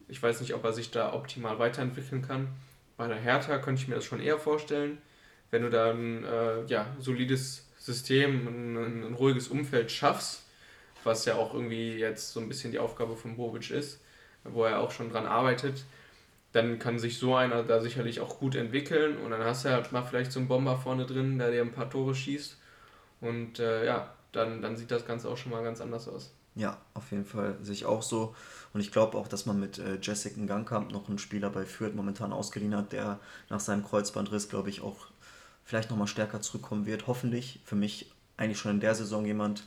Ich 0.09 0.23
weiß 0.23 0.41
nicht, 0.41 0.55
ob 0.55 0.65
er 0.65 0.73
sich 0.73 0.91
da 0.91 1.13
optimal 1.13 1.59
weiterentwickeln 1.59 2.23
kann. 2.23 2.49
Bei 2.97 3.09
der 3.09 3.19
Hertha 3.19 3.59
könnte 3.59 3.83
ich 3.83 3.89
mir 3.89 3.97
das 3.97 4.05
schon 4.05 4.21
eher 4.21 4.39
vorstellen, 4.39 4.99
wenn 5.51 5.63
du 5.63 5.71
da 5.71 5.91
ein 5.91 6.25
äh, 6.25 6.65
ja, 6.67 6.87
solides 6.99 7.69
System, 7.79 8.47
ein, 8.49 9.05
ein, 9.05 9.15
ruhiges 9.15 9.49
Umfeld 9.49 9.91
schaffst, 9.91 10.43
was 11.05 11.25
ja 11.25 11.37
auch 11.37 11.55
irgendwie 11.55 11.95
jetzt 11.99 12.33
so 12.33 12.41
ein 12.41 12.49
bisschen 12.49 12.73
die 12.73 12.79
Aufgabe 12.79 13.17
von 13.17 13.37
Bobic 13.37 13.71
ist, 13.71 14.01
wo 14.45 14.65
er 14.65 14.81
auch 14.81 14.91
schon 14.91 15.11
dran 15.11 15.27
arbeitet, 15.27 15.85
dann 16.53 16.79
kann 16.79 16.99
sich 16.99 17.19
so 17.19 17.35
einer 17.35 17.63
da 17.63 17.81
sicherlich 17.81 18.21
auch 18.21 18.39
gut 18.41 18.55
entwickeln 18.55 19.19
und 19.19 19.31
dann 19.31 19.45
hast 19.45 19.65
du 19.65 19.71
halt 19.71 19.93
mal 19.93 20.03
vielleicht 20.03 20.33
so 20.33 20.41
einen 20.41 20.49
Bomber 20.49 20.79
vorne 20.79 21.07
drin, 21.07 21.39
der 21.39 21.51
dir 21.51 21.63
ein 21.63 21.73
paar 21.73 21.91
Tore 21.91 22.15
schießt 22.15 22.57
Und 23.21 23.59
äh, 23.59 23.87
ja, 23.87 24.15
dann, 24.33 24.63
dann 24.63 24.77
sieht 24.77 24.91
das 24.91 25.07
Ganze 25.07 25.29
auch 25.29 25.37
schon 25.37 25.53
mal 25.53 25.63
ganz 25.63 25.81
anders 25.81 26.09
aus. 26.09 26.35
Ja, 26.57 26.79
auf 26.95 27.11
jeden 27.11 27.27
Fall 27.27 27.59
sehe 27.63 27.75
ich 27.75 27.85
auch 27.85 28.03
so. 28.03 28.35
Und 28.73 28.81
ich 28.81 28.91
glaube 28.91 29.19
auch, 29.19 29.29
dass 29.29 29.45
man 29.45 29.61
mit 29.61 29.79
äh, 29.79 29.99
Jessica 30.01 30.43
Gangkamp 30.47 30.91
noch 30.91 31.09
einen 31.09 31.19
Spieler 31.19 31.51
bei 31.51 31.67
Fürth 31.67 31.95
momentan 31.95 32.33
ausgeliehen 32.33 32.75
hat, 32.75 32.93
der 32.93 33.21
nach 33.51 33.61
seinem 33.61 33.85
Kreuzbandriss, 33.85 34.49
glaube 34.49 34.71
ich, 34.71 34.81
auch 34.81 35.07
vielleicht 35.65 35.91
nochmal 35.91 36.07
stärker 36.07 36.41
zurückkommen 36.41 36.87
wird. 36.87 37.07
Hoffentlich. 37.07 37.61
Für 37.65 37.77
mich 37.77 38.11
eigentlich 38.39 38.59
schon 38.59 38.71
in 38.73 38.81
der 38.81 38.95
Saison 38.95 39.27
jemand 39.27 39.65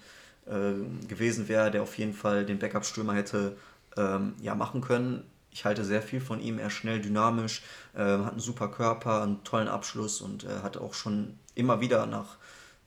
äh, 0.47 0.73
gewesen 1.07 1.47
wäre, 1.47 1.69
der 1.69 1.83
auf 1.83 1.95
jeden 1.97 2.13
Fall 2.13 2.43
den 2.45 2.57
Backup-Stürmer 2.57 3.13
hätte 3.13 3.55
ähm, 3.95 4.33
ja, 4.41 4.55
machen 4.55 4.81
können. 4.81 5.23
Ich 5.51 5.65
halte 5.65 5.85
sehr 5.85 6.01
viel 6.01 6.21
von 6.21 6.41
ihm. 6.41 6.57
Er 6.57 6.67
ist 6.67 6.73
schnell, 6.73 7.01
dynamisch, 7.01 7.61
äh, 7.93 7.99
hat 7.99 8.31
einen 8.31 8.39
super 8.39 8.67
Körper, 8.67 9.21
einen 9.21 9.43
tollen 9.43 9.67
Abschluss 9.67 10.21
und 10.21 10.43
äh, 10.43 10.61
hat 10.63 10.77
auch 10.77 10.95
schon 10.95 11.37
immer 11.53 11.81
wieder 11.81 12.07
nach 12.07 12.37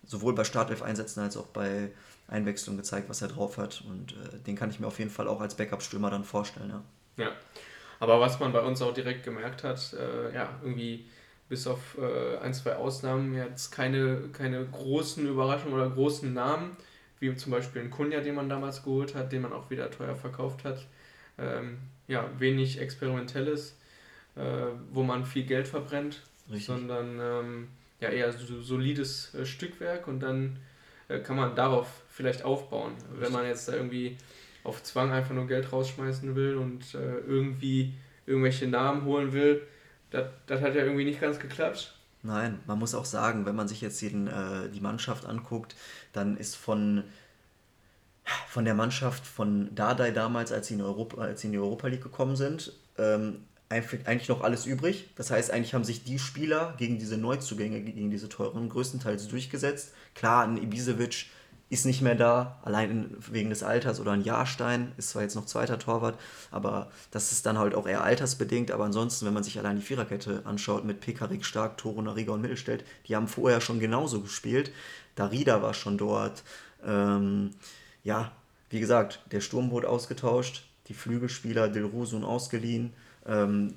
sowohl 0.05 0.35
bei 0.35 0.43
Startelf-Einsätzen 0.43 1.21
als 1.21 1.37
auch 1.37 1.47
bei 1.47 1.93
Einwechslung 2.33 2.77
gezeigt, 2.77 3.09
was 3.09 3.23
er 3.23 3.29
drauf 3.29 3.59
hat. 3.59 3.85
Und 3.89 4.13
äh, 4.13 4.39
den 4.47 4.57
kann 4.57 4.71
ich 4.71 4.81
mir 4.81 4.87
auf 4.87 4.99
jeden 4.99 5.11
Fall 5.11 5.29
auch 5.29 5.41
als 5.41 5.57
Backup-Stürmer 5.57 6.11
dann 6.11 6.25
vorstellen. 6.25 6.71
Ja. 6.71 7.25
ja, 7.25 7.33
aber 8.01 8.21
was 8.21 8.41
man 8.41 8.53
bei 8.53 8.61
uns 8.61 8.83
auch 8.83 8.95
direkt 8.95 9.25
gemerkt 9.25 9.63
hat, 9.63 9.95
äh, 9.95 10.35
ja, 10.35 10.59
irgendwie 10.63 11.07
bis 11.49 11.67
auf 11.67 11.99
äh, 11.99 12.39
ein, 12.39 12.55
zwei 12.55 12.77
Ausnahmen 12.77 13.35
jetzt 13.35 13.71
keine, 13.71 14.31
keine 14.33 14.65
großen 14.65 15.29
Überraschungen 15.29 15.75
oder 15.75 15.91
großen 15.91 16.33
Namen, 16.33 16.77
wie 17.21 17.35
zum 17.37 17.53
Beispiel 17.53 17.83
ein 17.83 17.91
Kunja, 17.91 18.21
den 18.21 18.35
man 18.35 18.49
damals 18.49 18.83
geholt 18.83 19.15
hat, 19.15 19.33
den 19.33 19.43
man 19.43 19.53
auch 19.53 19.71
wieder 19.71 19.91
teuer 19.91 20.17
verkauft 20.17 20.65
hat. 20.65 20.87
Ähm, 21.39 21.79
ja, 22.09 22.29
wenig 22.39 22.81
Experimentelles, 22.81 23.77
äh, 24.35 24.43
wo 24.91 25.03
man 25.03 25.25
viel 25.25 25.45
Geld 25.45 25.69
verbrennt, 25.69 26.23
Richtig. 26.49 26.67
sondern 26.67 27.19
ähm, 27.21 27.69
ja, 28.01 28.09
eher 28.09 28.33
so 28.33 28.61
solides 28.61 29.35
äh, 29.35 29.47
Stückwerk 29.47 30.09
und 30.09 30.21
dann 30.21 30.59
kann 31.21 31.37
man 31.37 31.55
darauf 31.55 31.87
vielleicht 32.09 32.45
aufbauen. 32.45 32.93
Wenn 33.19 33.33
man 33.33 33.47
jetzt 33.47 33.69
da 33.69 33.73
irgendwie 33.73 34.17
auf 34.65 34.83
Zwang 34.83 35.13
einfach 35.13 35.35
nur 35.35 35.47
Geld 35.47 35.73
rausschmeißen 35.73 36.35
will 36.37 36.57
und 36.57 36.95
äh, 36.95 37.19
irgendwie 37.27 37.95
irgendwelche 38.27 38.67
Namen 38.67 39.05
holen 39.05 39.33
will, 39.33 39.67
das 40.11 40.61
hat 40.61 40.75
ja 40.75 40.83
irgendwie 40.83 41.05
nicht 41.05 41.21
ganz 41.21 41.39
geklappt. 41.39 41.95
Nein, 42.23 42.61
man 42.67 42.79
muss 42.79 42.95
auch 42.95 43.05
sagen, 43.05 43.47
wenn 43.47 43.57
man 43.57 43.67
sich 43.67 43.81
jetzt 43.81 44.01
jeden, 44.01 44.29
äh, 44.29 44.69
die 44.73 44.81
Mannschaft 44.81 45.27
anguckt, 45.27 45.75
dann 46.13 46.37
ist 46.37 46.55
von, 46.55 47.03
von 48.47 48.65
der 48.65 48.75
Mannschaft 48.75 49.27
von 49.27 49.75
Dardai 49.75 50.13
damals, 50.13 50.53
als 50.53 50.69
sie 50.69 50.75
in, 50.75 50.83
Europa, 50.83 51.21
als 51.21 51.41
sie 51.41 51.49
in 51.49 51.53
die 51.53 51.59
Europa 51.59 51.89
League 51.89 52.03
gekommen 52.03 52.37
sind, 52.37 52.73
ähm, 52.99 53.45
eigentlich 53.73 54.29
noch 54.29 54.43
alles 54.43 54.67
übrig. 54.67 55.11
Das 55.17 55.31
heißt, 55.31 55.51
eigentlich 55.51 55.75
haben 55.75 55.85
sich 55.85 56.05
die 56.05 56.19
Spieler 56.19 56.75
gegen 56.79 56.99
diese 56.99 57.17
Neuzugänge, 57.17 57.81
gegen 57.81 58.11
diese 58.11 58.29
teuren, 58.29 58.69
größtenteils 58.69 59.29
durchgesetzt. 59.29 59.93
Klar, 60.15 60.45
ein 60.45 60.57
Ibisevic 60.57 61.27
ist 61.73 61.87
nicht 61.87 62.03
mehr 62.03 62.15
da, 62.15 62.59
allein 62.63 63.17
wegen 63.31 63.49
des 63.49 63.63
Alters 63.63 63.99
oder 63.99 64.13
ein 64.13 64.25
Jahrstein, 64.25 64.93
ist 64.99 65.09
zwar 65.09 65.23
jetzt 65.23 65.37
noch 65.37 65.47
zweiter 65.47 65.79
Torwart, 65.79 66.19
aber 66.51 66.91
das 67.11 67.33
ist 67.33 67.47
dann 67.47 67.57
halt 67.57 67.75
auch 67.75 67.87
eher 67.87 68.05
altersbedingt. 68.05 68.71
Aber 68.71 68.85
ansonsten, 68.85 69.25
wenn 69.25 69.33
man 69.33 69.43
sich 69.43 69.59
allein 69.59 69.77
die 69.77 69.83
Viererkette 69.83 70.43
anschaut 70.45 70.85
mit 70.85 71.01
Pekarik, 71.01 71.47
Stark, 71.47 71.79
Toro, 71.79 72.03
Nariga 72.03 72.33
und 72.33 72.43
Mittelstädt, 72.43 72.85
die 73.09 73.17
haben 73.17 73.27
vorher 73.27 73.63
schon 73.63 73.81
genauso 73.81 74.21
gespielt. 74.21 74.71
Darida 75.15 75.63
war 75.63 75.73
schon 75.73 75.97
dort. 75.97 76.43
Ähm, 76.85 77.53
ja, 78.05 78.33
wie 78.69 78.81
gesagt, 78.81 79.21
der 79.33 79.41
Sturm 79.41 79.71
wurde 79.71 79.89
ausgetauscht, 79.89 80.65
die 80.89 80.95
Flügelspieler 80.95 81.69
Dilrosun 81.69 82.23
ausgeliehen. 82.23 82.93
Ähm, 83.27 83.75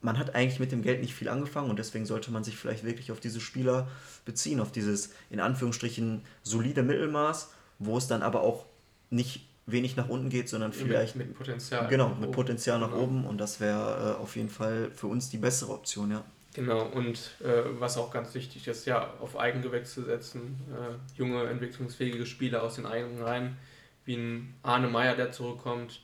man 0.00 0.18
hat 0.18 0.34
eigentlich 0.34 0.60
mit 0.60 0.70
dem 0.72 0.82
Geld 0.82 1.00
nicht 1.00 1.14
viel 1.14 1.28
angefangen 1.28 1.70
und 1.70 1.78
deswegen 1.78 2.06
sollte 2.06 2.30
man 2.30 2.44
sich 2.44 2.56
vielleicht 2.56 2.84
wirklich 2.84 3.10
auf 3.10 3.20
diese 3.20 3.40
Spieler 3.40 3.88
beziehen, 4.24 4.60
auf 4.60 4.70
dieses 4.70 5.12
in 5.30 5.40
Anführungsstrichen 5.40 6.22
solide 6.42 6.82
Mittelmaß, 6.82 7.52
wo 7.78 7.98
es 7.98 8.06
dann 8.06 8.22
aber 8.22 8.42
auch 8.42 8.66
nicht 9.10 9.48
wenig 9.66 9.96
nach 9.96 10.08
unten 10.08 10.30
geht, 10.30 10.48
sondern 10.48 10.72
vielleicht 10.72 11.16
mit, 11.16 11.28
mit 11.28 11.36
Potenzial. 11.36 11.88
Genau, 11.88 12.14
mit 12.14 12.32
Potenzial 12.32 12.78
nach 12.78 12.90
genau. 12.90 13.02
oben 13.02 13.24
und 13.26 13.38
das 13.38 13.60
wäre 13.60 14.16
äh, 14.18 14.22
auf 14.22 14.36
jeden 14.36 14.48
Fall 14.48 14.90
für 14.92 15.08
uns 15.08 15.28
die 15.28 15.38
bessere 15.38 15.72
Option, 15.72 16.10
ja. 16.10 16.24
Genau, 16.54 16.86
und 16.86 17.36
äh, 17.40 17.62
was 17.78 17.98
auch 17.98 18.10
ganz 18.10 18.34
wichtig 18.34 18.66
ist, 18.66 18.86
ja, 18.86 19.12
auf 19.20 19.38
Eigengewächse 19.38 20.04
setzen, 20.04 20.58
äh, 20.70 21.18
junge, 21.18 21.44
entwicklungsfähige 21.44 22.24
Spieler 22.24 22.62
aus 22.62 22.76
den 22.76 22.86
eigenen 22.86 23.22
Reihen, 23.22 23.56
wie 24.04 24.16
ein 24.16 24.54
Arne 24.62 24.88
Meyer, 24.88 25.14
der 25.14 25.30
zurückkommt, 25.30 26.00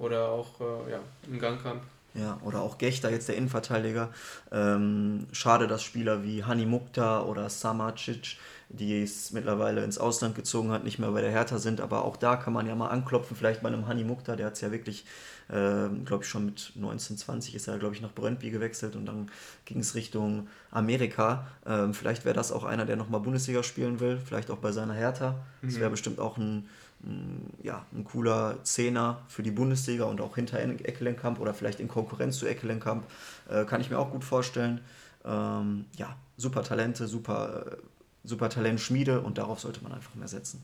oder 0.00 0.30
auch 0.30 0.60
äh, 0.60 0.90
ja, 0.90 0.98
ein 1.30 1.38
Gangkamp, 1.38 1.82
ja, 2.14 2.40
oder 2.44 2.60
auch 2.60 2.78
Gechter, 2.78 3.10
jetzt 3.10 3.28
der 3.28 3.36
Innenverteidiger. 3.36 4.10
Ähm, 4.50 5.26
schade, 5.32 5.68
dass 5.68 5.82
Spieler 5.82 6.24
wie 6.24 6.42
Hani 6.42 6.66
Mukta 6.66 7.22
oder 7.22 7.48
Samacic, 7.48 8.36
die 8.68 9.02
es 9.02 9.30
mittlerweile 9.30 9.84
ins 9.84 9.98
Ausland 9.98 10.34
gezogen 10.34 10.72
hat, 10.72 10.82
nicht 10.82 10.98
mehr 10.98 11.10
bei 11.12 11.20
der 11.20 11.30
Hertha 11.30 11.58
sind. 11.58 11.80
Aber 11.80 12.04
auch 12.04 12.16
da 12.16 12.36
kann 12.36 12.52
man 12.52 12.66
ja 12.66 12.74
mal 12.74 12.88
anklopfen, 12.88 13.36
vielleicht 13.36 13.62
bei 13.62 13.68
einem 13.68 13.86
Hani 13.86 14.02
Mukta, 14.02 14.34
der 14.34 14.46
hat 14.46 14.54
es 14.54 14.60
ja 14.60 14.72
wirklich, 14.72 15.04
äh, 15.48 15.88
glaube 16.04 16.24
ich, 16.24 16.28
schon 16.28 16.46
mit 16.46 16.72
19, 16.74 17.16
20 17.16 17.54
ist 17.54 17.68
er, 17.68 17.78
glaube 17.78 17.94
ich, 17.94 18.00
nach 18.00 18.12
Brøndby 18.12 18.50
gewechselt 18.50 18.96
und 18.96 19.06
dann 19.06 19.30
ging 19.64 19.78
es 19.78 19.94
Richtung 19.94 20.48
Amerika. 20.72 21.46
Ähm, 21.64 21.94
vielleicht 21.94 22.24
wäre 22.24 22.34
das 22.34 22.50
auch 22.50 22.64
einer, 22.64 22.86
der 22.86 22.96
nochmal 22.96 23.20
Bundesliga 23.20 23.62
spielen 23.62 24.00
will, 24.00 24.18
vielleicht 24.24 24.50
auch 24.50 24.58
bei 24.58 24.72
seiner 24.72 24.94
Hertha. 24.94 25.36
Mhm. 25.62 25.68
Das 25.68 25.78
wäre 25.78 25.90
bestimmt 25.90 26.18
auch 26.18 26.38
ein 26.38 26.68
ja, 27.62 27.84
ein 27.92 28.04
cooler 28.04 28.62
Zehner 28.62 29.22
für 29.28 29.42
die 29.42 29.50
Bundesliga 29.50 30.04
und 30.04 30.20
auch 30.20 30.34
hinter 30.34 30.58
Eckelenkamp 30.60 31.40
oder 31.40 31.54
vielleicht 31.54 31.80
in 31.80 31.88
Konkurrenz 31.88 32.38
zu 32.38 32.46
Eckelenkamp, 32.46 33.04
äh, 33.48 33.64
kann 33.64 33.80
ich 33.80 33.90
mir 33.90 33.98
auch 33.98 34.10
gut 34.10 34.24
vorstellen. 34.24 34.80
Ähm, 35.24 35.86
ja, 35.96 36.14
super 36.36 36.62
Talente, 36.62 37.06
super, 37.06 37.66
äh, 37.72 37.76
super 38.24 38.50
Talentschmiede 38.50 39.20
und 39.20 39.38
darauf 39.38 39.60
sollte 39.60 39.82
man 39.82 39.92
einfach 39.92 40.14
mehr 40.14 40.28
setzen. 40.28 40.62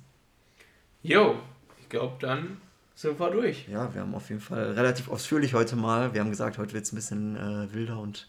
Jo, 1.02 1.36
ich 1.80 1.88
glaube, 1.88 2.16
dann 2.20 2.58
sind 2.94 3.18
wir 3.18 3.30
durch. 3.30 3.68
Ja, 3.68 3.92
wir 3.94 4.02
haben 4.02 4.14
auf 4.14 4.28
jeden 4.28 4.40
Fall 4.40 4.72
relativ 4.72 5.08
ausführlich 5.08 5.54
heute 5.54 5.76
mal. 5.76 6.12
Wir 6.12 6.20
haben 6.20 6.30
gesagt, 6.30 6.58
heute 6.58 6.74
wird 6.74 6.84
es 6.84 6.92
ein 6.92 6.96
bisschen 6.96 7.36
äh, 7.36 7.72
wilder 7.72 7.98
und 7.98 8.26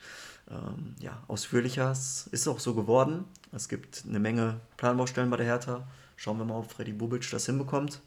ähm, 0.50 0.96
ja, 1.00 1.24
ausführlicher. 1.28 1.92
Es 1.92 2.28
ist 2.28 2.48
auch 2.48 2.60
so 2.60 2.74
geworden. 2.74 3.26
Es 3.52 3.68
gibt 3.70 4.04
eine 4.08 4.20
Menge 4.20 4.60
Planbaustellen 4.78 5.30
bei 5.30 5.38
der 5.38 5.46
Hertha. 5.46 5.88
Schauen 6.18 6.40
wir 6.40 6.46
mal, 6.46 6.58
ob 6.58 6.70
Freddy 6.70 6.92
Bubic 6.92 7.30
das 7.32 7.46
hinbekommt. 7.46 8.02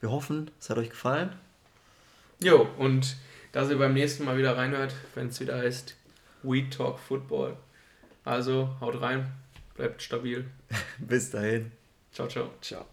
Wir 0.00 0.10
hoffen, 0.10 0.50
es 0.58 0.70
hat 0.70 0.78
euch 0.78 0.90
gefallen. 0.90 1.32
Jo, 2.42 2.66
und 2.78 3.16
dass 3.52 3.68
ihr 3.68 3.78
beim 3.78 3.92
nächsten 3.92 4.24
Mal 4.24 4.38
wieder 4.38 4.56
reinhört, 4.56 4.94
wenn 5.14 5.28
es 5.28 5.40
wieder 5.40 5.58
heißt 5.58 5.94
We 6.42 6.70
Talk 6.70 6.98
Football. 6.98 7.56
Also 8.24 8.70
haut 8.80 9.00
rein, 9.00 9.30
bleibt 9.74 10.00
stabil. 10.00 10.46
Bis 10.98 11.30
dahin. 11.30 11.72
Ciao, 12.12 12.28
ciao. 12.28 12.50
Ciao. 12.62 12.86